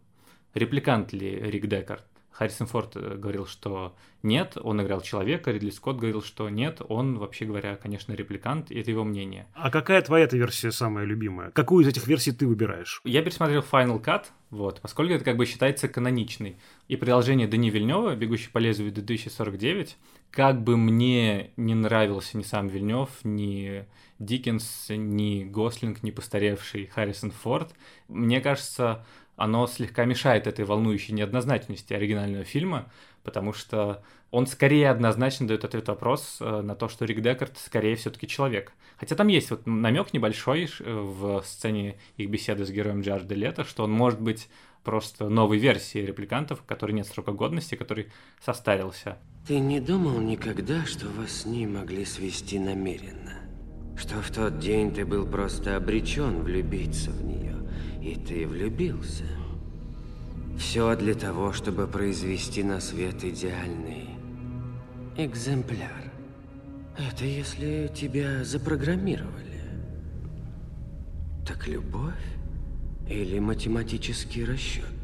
репликант 0.53 1.13
ли 1.13 1.29
Рик 1.35 1.67
Декард, 1.67 2.03
Харрисон 2.37 2.67
Форд 2.67 2.95
э, 2.95 3.15
говорил, 3.15 3.47
что 3.47 3.95
нет, 4.21 4.57
он 4.61 4.79
играл 4.81 5.01
человека, 5.01 5.49
Ридли 5.49 5.71
Скотт 5.71 5.97
говорил, 5.97 6.21
что 6.21 6.49
нет, 6.49 6.81
он, 6.87 7.17
вообще 7.17 7.45
говоря, 7.45 7.75
конечно, 7.77 8.13
репликант, 8.13 8.69
и 8.69 8.79
это 8.79 8.91
его 8.91 9.03
мнение. 9.03 9.47
А 9.55 9.71
какая 9.71 10.03
твоя 10.03 10.25
эта 10.25 10.37
версия 10.37 10.71
самая 10.71 11.05
любимая? 11.05 11.49
Какую 11.49 11.83
из 11.83 11.87
этих 11.87 12.05
версий 12.05 12.31
ты 12.31 12.45
выбираешь? 12.45 13.01
Я 13.05 13.23
пересмотрел 13.23 13.65
Final 13.71 14.03
Cut, 14.03 14.25
вот, 14.51 14.81
поскольку 14.81 15.13
это 15.13 15.25
как 15.25 15.35
бы 15.35 15.47
считается 15.47 15.87
каноничной. 15.87 16.57
И 16.87 16.95
продолжение 16.95 17.47
Дани 17.47 17.71
Вильнева, 17.71 18.15
«Бегущий 18.15 18.49
по 18.49 18.59
лезвию 18.59 18.93
2049», 18.93 19.95
как 20.31 20.61
бы 20.61 20.77
мне 20.77 21.51
не 21.57 21.75
нравился 21.75 22.37
ни 22.37 22.43
сам 22.43 22.67
Вильнев, 22.67 23.09
ни 23.23 23.85
Диккенс, 24.19 24.87
ни 24.89 25.43
Гослинг, 25.43 26.03
ни 26.03 26.11
постаревший 26.11 26.87
Харрисон 26.87 27.31
Форд, 27.31 27.73
мне 28.07 28.41
кажется, 28.41 29.05
оно 29.35 29.67
слегка 29.67 30.05
мешает 30.05 30.47
этой 30.47 30.65
волнующей 30.65 31.13
неоднозначности 31.13 31.93
оригинального 31.93 32.43
фильма, 32.43 32.91
потому 33.23 33.53
что 33.53 34.03
он 34.31 34.47
скорее 34.47 34.89
однозначно 34.89 35.47
дает 35.47 35.63
ответ 35.63 35.87
вопрос 35.87 36.37
э, 36.41 36.61
на 36.61 36.75
то, 36.75 36.89
что 36.89 37.05
Рик 37.05 37.21
Декард 37.21 37.57
скорее 37.57 37.95
все-таки 37.95 38.27
человек. 38.27 38.73
Хотя 38.97 39.15
там 39.15 39.27
есть 39.27 39.51
вот 39.51 39.65
намек 39.65 40.11
небольшой 40.13 40.65
э, 40.65 40.93
в 40.93 41.43
сцене 41.43 41.97
их 42.17 42.29
беседы 42.29 42.65
с 42.65 42.71
героем 42.71 43.01
Джарда 43.01 43.35
Лето, 43.35 43.63
что 43.63 43.83
он 43.83 43.91
может 43.91 44.19
быть 44.19 44.49
просто 44.83 45.29
новой 45.29 45.59
версией 45.59 46.05
репликантов, 46.05 46.63
который 46.63 46.93
нет 46.93 47.07
срока 47.07 47.31
годности, 47.31 47.75
который 47.75 48.09
состарился. 48.43 49.17
Ты 49.47 49.59
не 49.59 49.79
думал 49.79 50.19
никогда, 50.19 50.83
что 50.83 51.07
вас 51.07 51.31
с 51.31 51.45
ней 51.45 51.65
могли 51.65 52.03
свести 52.03 52.59
намеренно? 52.59 53.33
Что 53.95 54.21
в 54.21 54.29
тот 54.29 54.59
день 54.59 54.93
ты 54.93 55.05
был 55.05 55.25
просто 55.25 55.77
обречен 55.77 56.43
влюбиться 56.43 57.11
в 57.11 57.23
нее? 57.23 57.55
И 58.01 58.15
ты 58.15 58.45
влюбился. 58.45 59.23
Все 60.59 60.93
для 60.97 61.13
того, 61.13 61.53
чтобы 61.53 61.87
произвести 61.87 62.61
на 62.61 62.81
свет 62.81 63.23
идеальный 63.23 64.09
экземпляр. 65.15 66.11
Это 66.97 67.23
если 67.23 67.89
тебя 67.95 68.43
запрограммировали. 68.43 69.61
Так 71.47 71.69
любовь 71.69 72.13
или 73.07 73.39
математический 73.39 74.43
расчет? 74.43 74.96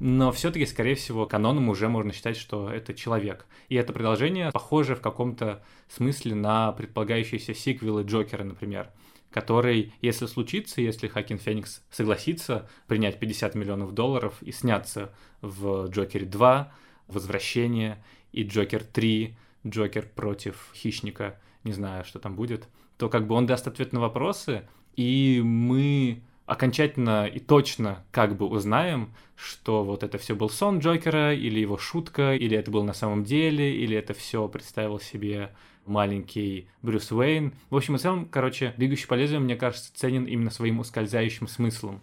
Но 0.00 0.30
все-таки, 0.32 0.64
скорее 0.66 0.94
всего, 0.94 1.26
каноном 1.26 1.68
уже 1.68 1.88
можно 1.88 2.12
считать, 2.12 2.36
что 2.36 2.70
это 2.70 2.94
человек. 2.94 3.46
И 3.68 3.74
это 3.74 3.92
продолжение 3.92 4.52
похоже 4.52 4.94
в 4.94 5.00
каком-то 5.00 5.62
смысле 5.88 6.34
на 6.34 6.72
предполагающиеся 6.72 7.54
сиквелы 7.54 8.02
Джокера, 8.02 8.44
например 8.44 8.90
который, 9.30 9.92
если 10.00 10.26
случится, 10.26 10.80
если 10.80 11.06
Хакин 11.06 11.38
Феникс 11.38 11.82
согласится 11.90 12.68
принять 12.86 13.18
50 13.18 13.54
миллионов 13.54 13.92
долларов 13.92 14.34
и 14.40 14.52
сняться 14.52 15.12
в 15.42 15.88
Джокере 15.88 16.26
2, 16.26 16.72
Возвращение 17.08 18.02
и 18.32 18.42
Джокер 18.42 18.84
3, 18.84 19.36
Джокер 19.66 20.06
против 20.14 20.70
Хищника, 20.74 21.40
не 21.64 21.72
знаю, 21.72 22.04
что 22.04 22.18
там 22.18 22.34
будет, 22.34 22.68
то 22.96 23.08
как 23.08 23.26
бы 23.26 23.34
он 23.34 23.46
даст 23.46 23.66
ответ 23.66 23.92
на 23.92 24.00
вопросы, 24.00 24.68
и 24.96 25.40
мы 25.44 26.22
окончательно 26.48 27.26
и 27.26 27.38
точно 27.38 28.04
как 28.10 28.36
бы 28.36 28.46
узнаем, 28.46 29.14
что 29.36 29.84
вот 29.84 30.02
это 30.02 30.16
все 30.16 30.34
был 30.34 30.48
сон 30.48 30.78
Джокера, 30.78 31.34
или 31.34 31.60
его 31.60 31.76
шутка, 31.76 32.34
или 32.34 32.56
это 32.56 32.70
был 32.70 32.82
на 32.84 32.94
самом 32.94 33.22
деле, 33.22 33.76
или 33.76 33.94
это 33.96 34.14
все 34.14 34.48
представил 34.48 34.98
себе 34.98 35.54
маленький 35.84 36.66
Брюс 36.80 37.12
Уэйн. 37.12 37.52
В 37.68 37.76
общем 37.76 37.96
и 37.96 37.98
целом, 37.98 38.26
короче, 38.26 38.72
«Бегущий 38.78 39.06
по 39.06 39.14
лезвию», 39.14 39.42
мне 39.42 39.56
кажется, 39.56 39.92
ценен 39.94 40.24
именно 40.24 40.50
своим 40.50 40.80
ускользающим 40.80 41.48
смыслом. 41.48 42.00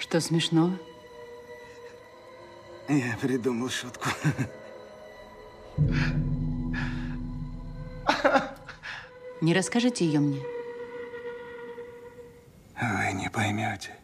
Что 0.00 0.20
смешного? 0.20 0.76
Я 2.88 3.16
придумал 3.20 3.68
шутку. 3.70 4.08
Не 9.40 9.54
расскажите 9.54 10.04
ее 10.04 10.20
мне. 10.20 10.42
Вы 12.80 13.12
не 13.12 13.30
поймете. 13.30 13.96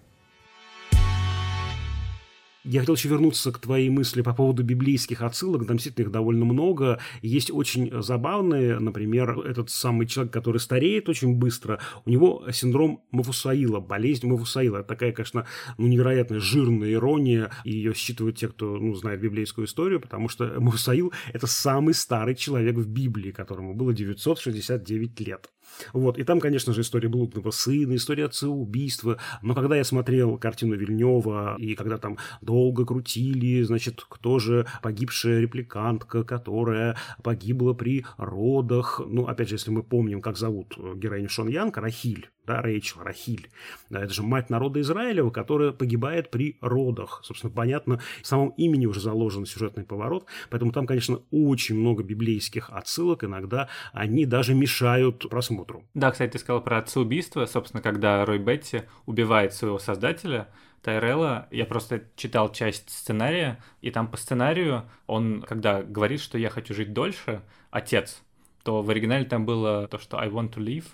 Я 2.71 2.81
хотел 2.81 2.97
еще 2.97 3.09
вернуться 3.09 3.51
к 3.51 3.59
твоей 3.61 3.89
мысли 3.89 4.21
по 4.21 4.35
поводу 4.35 4.63
библейских 4.63 5.23
отсылок. 5.23 5.67
Там 5.67 5.79
действительно 5.79 6.05
их 6.05 6.13
довольно 6.13 6.45
много. 6.45 7.01
Есть 7.23 7.51
очень 7.51 7.91
забавные, 8.03 8.79
например, 8.79 9.41
этот 9.41 9.71
самый 9.71 10.07
человек, 10.07 10.35
который 10.35 10.59
стареет 10.59 11.09
очень 11.09 11.35
быстро, 11.37 11.81
у 12.05 12.11
него 12.11 12.45
синдром 12.53 13.03
Мафусаила, 13.11 13.81
болезнь 13.81 14.27
Мафусаила. 14.27 14.81
Это 14.81 14.89
такая, 14.89 15.13
конечно, 15.13 15.47
ну, 15.79 15.87
невероятно 15.87 16.41
жирная 16.41 16.93
ирония, 16.93 17.51
и 17.65 17.73
ее 17.73 17.95
считывают 17.95 18.37
те, 18.37 18.49
кто 18.49 18.77
ну, 18.77 18.95
знает 18.95 19.23
библейскую 19.23 19.67
историю, 19.67 19.99
потому 19.99 20.29
что 20.29 20.61
Мафусаил– 20.61 21.11
это 21.33 21.47
самый 21.47 21.95
старый 21.95 22.35
человек 22.35 22.77
в 22.77 22.87
Библии, 22.87 23.31
которому 23.31 23.73
было 23.73 23.95
969 23.95 25.21
лет. 25.21 25.49
Вот, 25.93 26.19
и 26.19 26.25
там, 26.25 26.41
конечно 26.41 26.73
же, 26.73 26.81
история 26.81 27.09
блудного 27.09 27.51
сына, 27.51 27.97
история 27.97 28.27
отца 28.27 28.49
убийства. 28.49 29.19
Но 29.43 29.55
когда 29.55 29.77
я 29.77 29.85
смотрел 29.85 30.39
картину 30.39 30.77
Вильнева, 30.77 31.57
и 31.59 31.75
когда 31.75 31.99
там 31.99 32.19
долго 32.41 32.85
крутили, 32.85 33.63
значит, 33.63 34.05
кто 34.09 34.39
же 34.39 34.67
погибшая 34.83 35.41
репликантка, 35.41 36.25
которая 36.25 36.97
погибла 37.23 37.75
при 37.75 38.05
родах. 38.17 39.01
Ну, 39.07 39.27
опять 39.27 39.49
же, 39.49 39.55
если 39.55 39.71
мы 39.71 39.83
помним, 39.83 40.21
как 40.21 40.37
зовут 40.37 40.77
героиню 40.97 41.29
Шон 41.29 41.49
Янг, 41.49 41.77
Рахиль, 41.77 42.31
да, 42.49 42.63
Рэйчел, 42.63 43.03
Рахиль. 43.03 43.51
Это 43.91 44.13
же 44.13 44.23
мать 44.23 44.49
народа 44.49 44.81
Израилева, 44.81 45.29
которая 45.29 45.71
погибает 45.71 46.31
при 46.31 46.57
родах. 46.63 47.21
Собственно, 47.23 47.53
понятно, 47.53 48.01
в 48.23 48.27
самом 48.27 48.49
имени 48.57 48.87
уже 48.87 49.01
заложен 49.01 49.45
сюжетный 49.45 49.85
поворот, 49.85 50.25
поэтому 50.49 50.73
там, 50.73 50.87
конечно, 50.87 51.21
очень 51.31 51.79
много 51.79 52.03
библейских 52.03 52.71
отсылок, 52.71 53.23
иногда 53.25 53.69
они 53.93 54.25
даже 54.25 54.55
мешают 54.55 55.29
просмотру. 55.29 55.85
Да, 55.93 56.11
кстати, 56.11 56.33
ты 56.33 56.39
сказал 56.39 56.63
про 56.63 56.79
отца-убийство, 56.79 57.45
собственно, 57.45 57.83
когда 57.83 58.25
Рой 58.25 58.39
Бетти 58.39 58.85
убивает 59.05 59.53
своего 59.53 59.79
создателя, 59.79 60.49
Тайрелла, 60.81 61.49
я 61.51 61.67
просто 61.67 62.05
читал 62.17 62.51
часть 62.51 62.89
сценария, 62.89 63.63
и 63.83 63.91
там 63.91 64.09
по 64.09 64.17
сценарию 64.17 64.85
он, 65.07 65.43
когда 65.43 65.83
говорит, 65.83 66.21
что 66.21 66.39
я 66.39 66.49
хочу 66.49 66.73
жить 66.73 66.95
дольше, 66.95 67.43
отец, 67.71 68.23
то 68.63 68.81
в 68.81 68.89
оригинале 68.89 69.27
там 69.27 69.45
было 69.45 69.87
то, 69.89 69.99
что 69.99 70.19
I 70.19 70.29
want 70.29 70.55
to 70.55 70.65
live, 70.65 70.85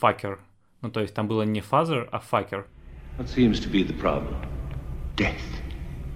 fucker, 0.00 0.38
ну, 0.82 0.90
то 0.90 1.00
есть 1.00 1.14
там 1.14 1.28
было 1.28 1.42
не 1.42 1.60
father, 1.60 2.08
а 2.12 2.18
fucker. 2.20 2.64
What 3.18 3.28
seems 3.28 3.60
to 3.60 3.70
be 3.70 3.82
the 3.82 3.98
problem? 3.98 4.36
Death. 5.16 5.40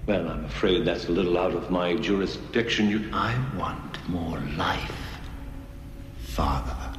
Well, 0.07 0.27
I'm 0.27 0.45
afraid 0.45 0.85
that's 0.85 1.07
a 1.07 1.11
little 1.11 1.37
out 1.37 1.53
of 1.55 1.69
my 1.69 1.95
jurisdiction. 1.95 2.89
You... 2.89 3.01
I 3.13 3.33
want 3.57 3.97
more 4.07 4.39
life, 4.57 4.91
father. 6.35 6.91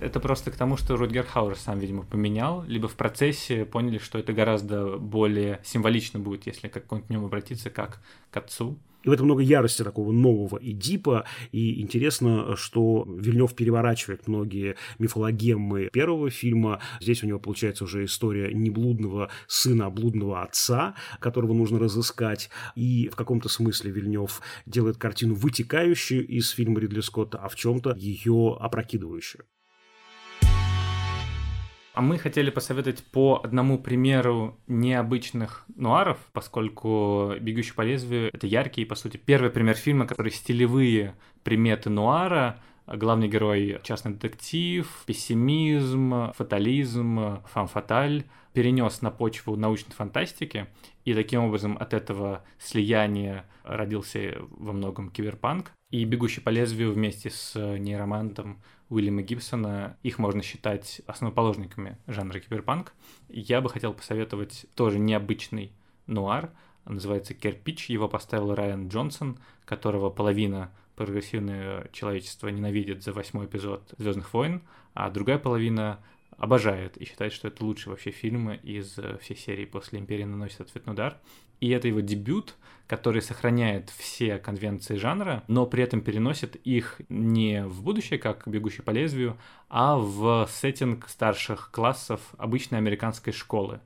Это 0.00 0.18
просто 0.18 0.50
к 0.50 0.56
тому, 0.56 0.78
что 0.78 0.96
Рутгер 0.96 1.24
Хауэр 1.26 1.56
сам, 1.56 1.78
видимо, 1.78 2.04
поменял, 2.04 2.64
либо 2.66 2.88
в 2.88 2.96
процессе 2.96 3.66
поняли, 3.66 3.98
что 3.98 4.18
это 4.18 4.32
гораздо 4.32 4.96
более 4.96 5.60
символично 5.62 6.18
будет, 6.18 6.46
если 6.46 6.68
к 6.68 6.72
какому-нибудь 6.72 7.10
нему 7.10 7.26
обратиться 7.26 7.68
как 7.68 8.00
к 8.30 8.36
отцу. 8.38 8.78
И 9.02 9.08
в 9.08 9.12
этом 9.12 9.26
много 9.26 9.42
ярости 9.42 9.82
такого 9.82 10.12
нового 10.12 10.58
Эдипа. 10.60 11.24
И 11.52 11.80
интересно, 11.80 12.56
что 12.56 13.06
Вильнев 13.08 13.54
переворачивает 13.54 14.28
многие 14.28 14.76
мифологемы 14.98 15.88
первого 15.92 16.30
фильма. 16.30 16.80
Здесь 17.00 17.22
у 17.22 17.26
него 17.26 17.38
получается 17.38 17.84
уже 17.84 18.04
история 18.04 18.52
не 18.52 18.70
блудного 18.70 19.30
сына, 19.46 19.86
а 19.86 19.90
блудного 19.90 20.42
отца, 20.42 20.94
которого 21.18 21.54
нужно 21.54 21.78
разыскать. 21.78 22.50
И 22.74 23.08
в 23.08 23.16
каком-то 23.16 23.48
смысле 23.48 23.90
Вильнев 23.90 24.40
делает 24.66 24.96
картину 24.96 25.34
вытекающую 25.34 26.26
из 26.26 26.50
фильма 26.50 26.80
Ридли 26.80 27.00
Скотта, 27.00 27.38
а 27.38 27.48
в 27.48 27.56
чем-то 27.56 27.94
ее 27.96 28.56
опрокидывающую. 28.60 29.44
А 31.92 32.02
мы 32.02 32.18
хотели 32.18 32.50
посоветовать 32.50 33.02
по 33.02 33.40
одному 33.42 33.76
примеру 33.78 34.58
необычных 34.68 35.64
нуаров, 35.74 36.18
поскольку 36.32 37.34
«Бегущий 37.40 37.74
по 37.74 37.82
лезвию»— 37.82 38.30
это 38.32 38.46
яркий, 38.46 38.84
по 38.84 38.94
сути, 38.94 39.16
первый 39.16 39.50
пример 39.50 39.74
фильма, 39.74 40.06
который 40.06 40.30
стилевые 40.30 41.16
приметы 41.42 41.90
нуара, 41.90 42.60
главный 42.86 43.28
герой— 43.28 43.80
частный 43.82 44.12
детектив, 44.12 44.88
пессимизм, 45.04 46.32
фатализм, 46.34 47.42
фан-фаталь 47.52 48.24
перенес 48.52 49.02
на 49.02 49.10
почву 49.10 49.56
научной 49.56 49.92
фантастики, 49.92 50.66
и 51.04 51.14
таким 51.14 51.44
образом 51.44 51.76
от 51.78 51.94
этого 51.94 52.44
слияния 52.58 53.46
родился 53.64 54.36
во 54.50 54.72
многом 54.72 55.10
киберпанк. 55.10 55.72
И 55.90 56.04
«Бегущий 56.04 56.40
по 56.40 56.50
лезвию» 56.50 56.92
вместе 56.92 57.30
с 57.30 57.54
нейромантом 57.78 58.62
Уильяма 58.90 59.22
Гибсона, 59.22 59.96
их 60.02 60.18
можно 60.18 60.42
считать 60.42 61.00
основоположниками 61.06 61.96
жанра 62.06 62.40
киберпанк. 62.40 62.92
Я 63.28 63.60
бы 63.60 63.70
хотел 63.70 63.94
посоветовать 63.94 64.66
тоже 64.74 64.98
необычный 64.98 65.72
нуар, 66.06 66.50
называется 66.84 67.32
«Кирпич», 67.34 67.88
его 67.88 68.08
поставил 68.08 68.54
Райан 68.54 68.88
Джонсон, 68.88 69.38
которого 69.64 70.10
половина 70.10 70.72
прогрессивное 70.96 71.88
человечество 71.92 72.48
ненавидит 72.48 73.02
за 73.02 73.12
восьмой 73.12 73.46
эпизод 73.46 73.94
Звездных 73.96 74.34
войн, 74.34 74.62
а 74.92 75.08
другая 75.08 75.38
половина 75.38 76.00
обожает 76.36 76.96
и 76.96 77.04
считает, 77.04 77.32
что 77.32 77.48
это 77.48 77.64
лучший 77.64 77.90
вообще 77.90 78.10
фильм 78.10 78.50
из 78.50 78.98
всей 79.20 79.36
серии 79.36 79.66
«После 79.66 80.00
Империи 80.00 80.24
наносит 80.24 80.62
ответный 80.62 80.94
удар». 80.94 81.16
И 81.60 81.70
это 81.70 81.88
его 81.88 82.00
дебют, 82.00 82.56
который 82.86 83.22
сохраняет 83.22 83.90
все 83.90 84.38
конвенции 84.38 84.96
жанра, 84.96 85.44
но 85.46 85.64
при 85.64 85.84
этом 85.84 86.00
переносит 86.00 86.56
их 86.56 87.00
не 87.08 87.64
в 87.64 87.82
будущее, 87.82 88.18
как 88.18 88.48
«Бегущий 88.48 88.82
по 88.82 88.90
лезвию», 88.90 89.36
а 89.68 89.96
в 89.96 90.48
сеттинг 90.50 91.08
старших 91.08 91.70
классов 91.70 92.20
обычной 92.36 92.78
американской 92.78 93.32
школы. 93.32 93.80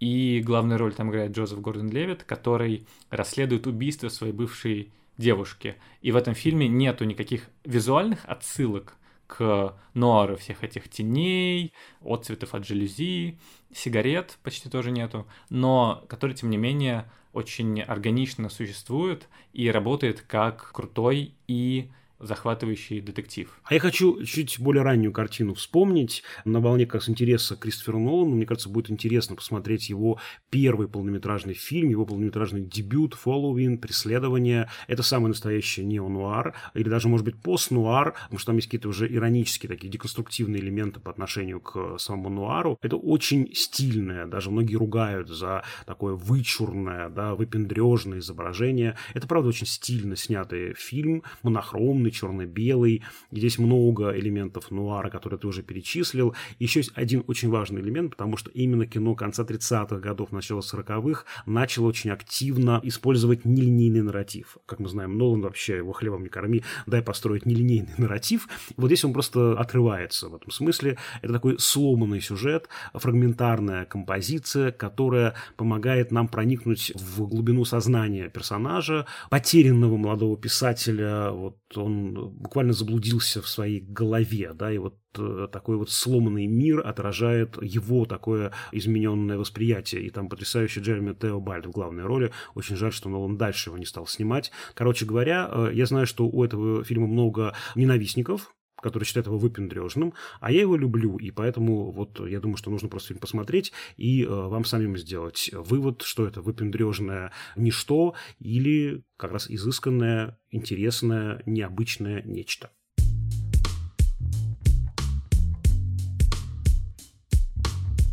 И 0.00 0.42
главную 0.44 0.78
роль 0.78 0.94
там 0.94 1.10
играет 1.10 1.32
Джозеф 1.32 1.60
Гордон-Левит, 1.60 2.24
который 2.24 2.86
расследует 3.10 3.66
убийство 3.66 4.08
своей 4.08 4.32
бывшей 4.32 4.90
девушки. 5.18 5.76
И 6.00 6.12
в 6.12 6.16
этом 6.16 6.34
фильме 6.34 6.66
нету 6.68 7.04
никаких 7.04 7.48
визуальных 7.64 8.20
отсылок 8.24 8.96
к 9.28 9.76
нуару 9.94 10.36
всех 10.36 10.64
этих 10.64 10.88
теней, 10.88 11.72
отцветов 12.00 12.54
от 12.54 12.66
жалюзи, 12.66 13.38
сигарет 13.72 14.38
почти 14.42 14.68
тоже 14.68 14.90
нету, 14.90 15.28
но 15.50 16.04
который, 16.08 16.34
тем 16.34 16.50
не 16.50 16.56
менее, 16.56 17.08
очень 17.32 17.80
органично 17.82 18.48
существует 18.48 19.28
и 19.52 19.70
работает 19.70 20.22
как 20.22 20.72
крутой 20.72 21.34
и 21.46 21.90
захватывающий 22.20 23.00
детектив. 23.00 23.48
А 23.64 23.74
я 23.74 23.80
хочу 23.80 24.24
чуть 24.24 24.58
более 24.58 24.82
раннюю 24.82 25.12
картину 25.12 25.54
вспомнить. 25.54 26.22
На 26.44 26.60
волне 26.60 26.86
как 26.86 27.02
с 27.02 27.08
интереса 27.08 27.56
Кристофера 27.56 27.98
Нолана. 27.98 28.34
Мне 28.34 28.46
кажется, 28.46 28.68
будет 28.68 28.90
интересно 28.90 29.36
посмотреть 29.36 29.88
его 29.88 30.18
первый 30.50 30.88
полнометражный 30.88 31.54
фильм, 31.54 31.90
его 31.90 32.06
полнометражный 32.06 32.62
дебют 32.62 33.16
«Following», 33.24 33.78
«Преследование». 33.78 34.68
Это 34.86 35.02
самый 35.02 35.28
настоящий 35.28 35.84
неонуар, 35.84 36.54
или 36.74 36.88
даже, 36.88 37.08
может 37.08 37.24
быть, 37.24 37.36
постнуар, 37.36 38.14
потому 38.24 38.38
что 38.38 38.46
там 38.46 38.56
есть 38.56 38.68
какие-то 38.68 38.88
уже 38.88 39.12
иронические 39.12 39.68
такие 39.68 39.90
деконструктивные 39.90 40.60
элементы 40.60 41.00
по 41.00 41.10
отношению 41.10 41.60
к 41.60 41.98
самому 41.98 42.30
нуару. 42.30 42.78
Это 42.82 42.96
очень 42.96 43.54
стильное, 43.54 44.26
даже 44.26 44.50
многие 44.50 44.76
ругают 44.76 45.28
за 45.28 45.64
такое 45.86 46.14
вычурное, 46.14 47.08
да, 47.08 47.34
выпендрежное 47.34 48.18
изображение. 48.18 48.96
Это, 49.14 49.26
правда, 49.26 49.48
очень 49.48 49.66
стильно 49.66 50.16
снятый 50.16 50.74
фильм, 50.74 51.22
монохромный, 51.42 52.07
черный, 52.10 52.38
черно-белый. 52.48 53.02
Здесь 53.30 53.58
много 53.58 54.16
элементов 54.16 54.70
нуара, 54.70 55.10
которые 55.10 55.38
ты 55.38 55.46
уже 55.46 55.62
перечислил. 55.62 56.34
Еще 56.58 56.80
есть 56.80 56.92
один 56.94 57.24
очень 57.26 57.50
важный 57.50 57.80
элемент, 57.80 58.12
потому 58.12 58.36
что 58.36 58.50
именно 58.50 58.86
кино 58.86 59.14
конца 59.14 59.44
30-х 59.44 59.98
годов, 59.98 60.32
начала 60.32 60.60
40-х 60.60 61.24
начало 61.46 61.86
очень 61.86 62.10
активно 62.10 62.80
использовать 62.82 63.44
нелинейный 63.44 64.02
нарратив. 64.02 64.58
Как 64.66 64.78
мы 64.78 64.88
знаем, 64.88 65.16
Нолан 65.18 65.40
вообще 65.40 65.76
его 65.76 65.92
хлебом 65.92 66.22
не 66.22 66.28
корми, 66.28 66.62
дай 66.86 67.02
построить 67.02 67.46
нелинейный 67.46 67.94
нарратив. 67.98 68.48
Вот 68.76 68.86
здесь 68.86 69.04
он 69.04 69.12
просто 69.12 69.58
отрывается 69.58 70.28
в 70.28 70.34
этом 70.34 70.50
смысле. 70.50 70.98
Это 71.22 71.32
такой 71.32 71.58
сломанный 71.58 72.20
сюжет, 72.20 72.68
фрагментарная 72.94 73.84
композиция, 73.84 74.72
которая 74.72 75.34
помогает 75.56 76.12
нам 76.12 76.28
проникнуть 76.28 76.92
в 76.94 77.26
глубину 77.26 77.64
сознания 77.64 78.28
персонажа, 78.28 79.06
потерянного 79.30 79.96
молодого 79.96 80.36
писателя. 80.36 81.30
Вот 81.30 81.56
он 81.76 81.97
буквально 82.12 82.72
заблудился 82.72 83.42
в 83.42 83.48
своей 83.48 83.80
голове, 83.80 84.52
да, 84.54 84.72
и 84.72 84.78
вот 84.78 84.98
э, 85.16 85.48
такой 85.50 85.76
вот 85.76 85.90
сломанный 85.90 86.46
мир 86.46 86.86
отражает 86.86 87.56
его 87.62 88.04
такое 88.04 88.52
измененное 88.72 89.38
восприятие. 89.38 90.02
И 90.02 90.10
там 90.10 90.28
потрясающий 90.28 90.80
Джереми 90.80 91.14
Теобальд 91.14 91.66
в 91.66 91.70
главной 91.70 92.04
роли. 92.04 92.32
Очень 92.54 92.76
жаль, 92.76 92.92
что 92.92 93.08
Нолан 93.08 93.36
дальше 93.36 93.70
его 93.70 93.78
не 93.78 93.86
стал 93.86 94.06
снимать. 94.06 94.50
Короче 94.74 95.06
говоря, 95.06 95.48
э, 95.50 95.70
я 95.74 95.86
знаю, 95.86 96.06
что 96.06 96.26
у 96.26 96.44
этого 96.44 96.84
фильма 96.84 97.06
много 97.06 97.54
ненавистников, 97.74 98.54
которые 98.80 99.06
считают 99.06 99.26
его 99.26 99.38
выпендрежным, 99.38 100.14
а 100.40 100.52
я 100.52 100.60
его 100.60 100.76
люблю, 100.76 101.16
и 101.18 101.30
поэтому 101.30 101.90
вот 101.90 102.20
я 102.26 102.40
думаю, 102.40 102.56
что 102.56 102.70
нужно 102.70 102.88
просто 102.88 103.08
фильм 103.08 103.20
посмотреть 103.20 103.72
и 103.96 104.24
э, 104.24 104.28
вам 104.28 104.64
самим 104.64 104.96
сделать 104.96 105.50
вывод, 105.52 106.02
что 106.02 106.26
это 106.26 106.40
выпендрежное 106.40 107.32
ничто 107.56 108.14
или 108.38 109.02
как 109.16 109.32
раз 109.32 109.50
изысканное, 109.50 110.38
интересное, 110.50 111.42
необычное 111.46 112.22
нечто. 112.22 112.70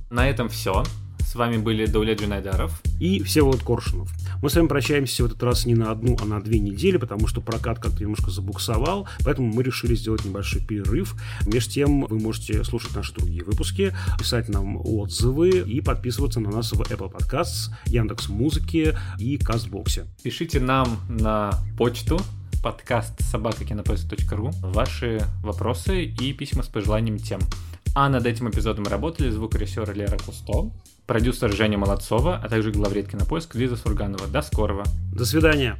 На 0.10 0.30
этом 0.30 0.47
все. 0.47 0.84
С 1.19 1.36
вами 1.36 1.58
были 1.58 1.86
Дауля 1.86 2.15
Джунайдаров 2.15 2.82
и 2.99 3.21
Всеволод 3.21 3.62
Коршунов. 3.63 4.10
Мы 4.41 4.49
с 4.49 4.55
вами 4.55 4.67
прощаемся 4.67 5.23
в 5.23 5.27
этот 5.27 5.41
раз 5.43 5.65
не 5.65 5.75
на 5.75 5.91
одну, 5.91 6.17
а 6.21 6.25
на 6.25 6.41
две 6.41 6.59
недели, 6.59 6.97
потому 6.97 7.27
что 7.27 7.41
прокат 7.41 7.79
как-то 7.79 8.01
немножко 8.01 8.31
забуксовал, 8.31 9.07
поэтому 9.23 9.51
мы 9.53 9.63
решили 9.63 9.95
сделать 9.95 10.25
небольшой 10.25 10.61
перерыв. 10.61 11.15
Между 11.45 11.71
тем 11.71 12.05
вы 12.05 12.19
можете 12.19 12.63
слушать 12.63 12.95
наши 12.95 13.13
другие 13.13 13.43
выпуски, 13.43 13.93
писать 14.19 14.49
нам 14.49 14.77
отзывы 14.77 15.49
и 15.49 15.81
подписываться 15.81 16.39
на 16.39 16.51
нас 16.51 16.71
в 16.71 16.81
Apple 16.81 17.11
Podcasts, 17.11 17.71
Яндекс 17.86 18.29
Музыки 18.29 18.97
и 19.19 19.38
Кастбоксе. 19.38 20.05
Пишите 20.23 20.59
нам 20.59 20.99
на 21.09 21.51
почту 21.77 22.19
подкаст 22.63 23.21
собака 23.21 23.65
кинопоиск.ру 23.65 24.51
ваши 24.61 25.21
вопросы 25.43 26.05
и 26.05 26.33
письма 26.33 26.63
с 26.63 26.67
пожеланием 26.67 27.19
тем. 27.19 27.39
А 27.93 28.09
над 28.09 28.25
этим 28.25 28.49
эпизодом 28.49 28.86
работали 28.86 29.29
звукорежиссер 29.29 29.95
Лера 29.95 30.17
Кусто, 30.17 30.71
продюсер 31.06 31.51
Женя 31.53 31.78
Молодцова, 31.78 32.39
а 32.43 32.49
также 32.49 32.72
главред 32.72 33.10
кинопоиск 33.10 33.56
Лиза 33.56 33.76
Сурганова. 33.76 34.28
До 34.28 34.41
скорого. 34.41 34.84
До 35.14 35.26
свидания. 35.26 35.78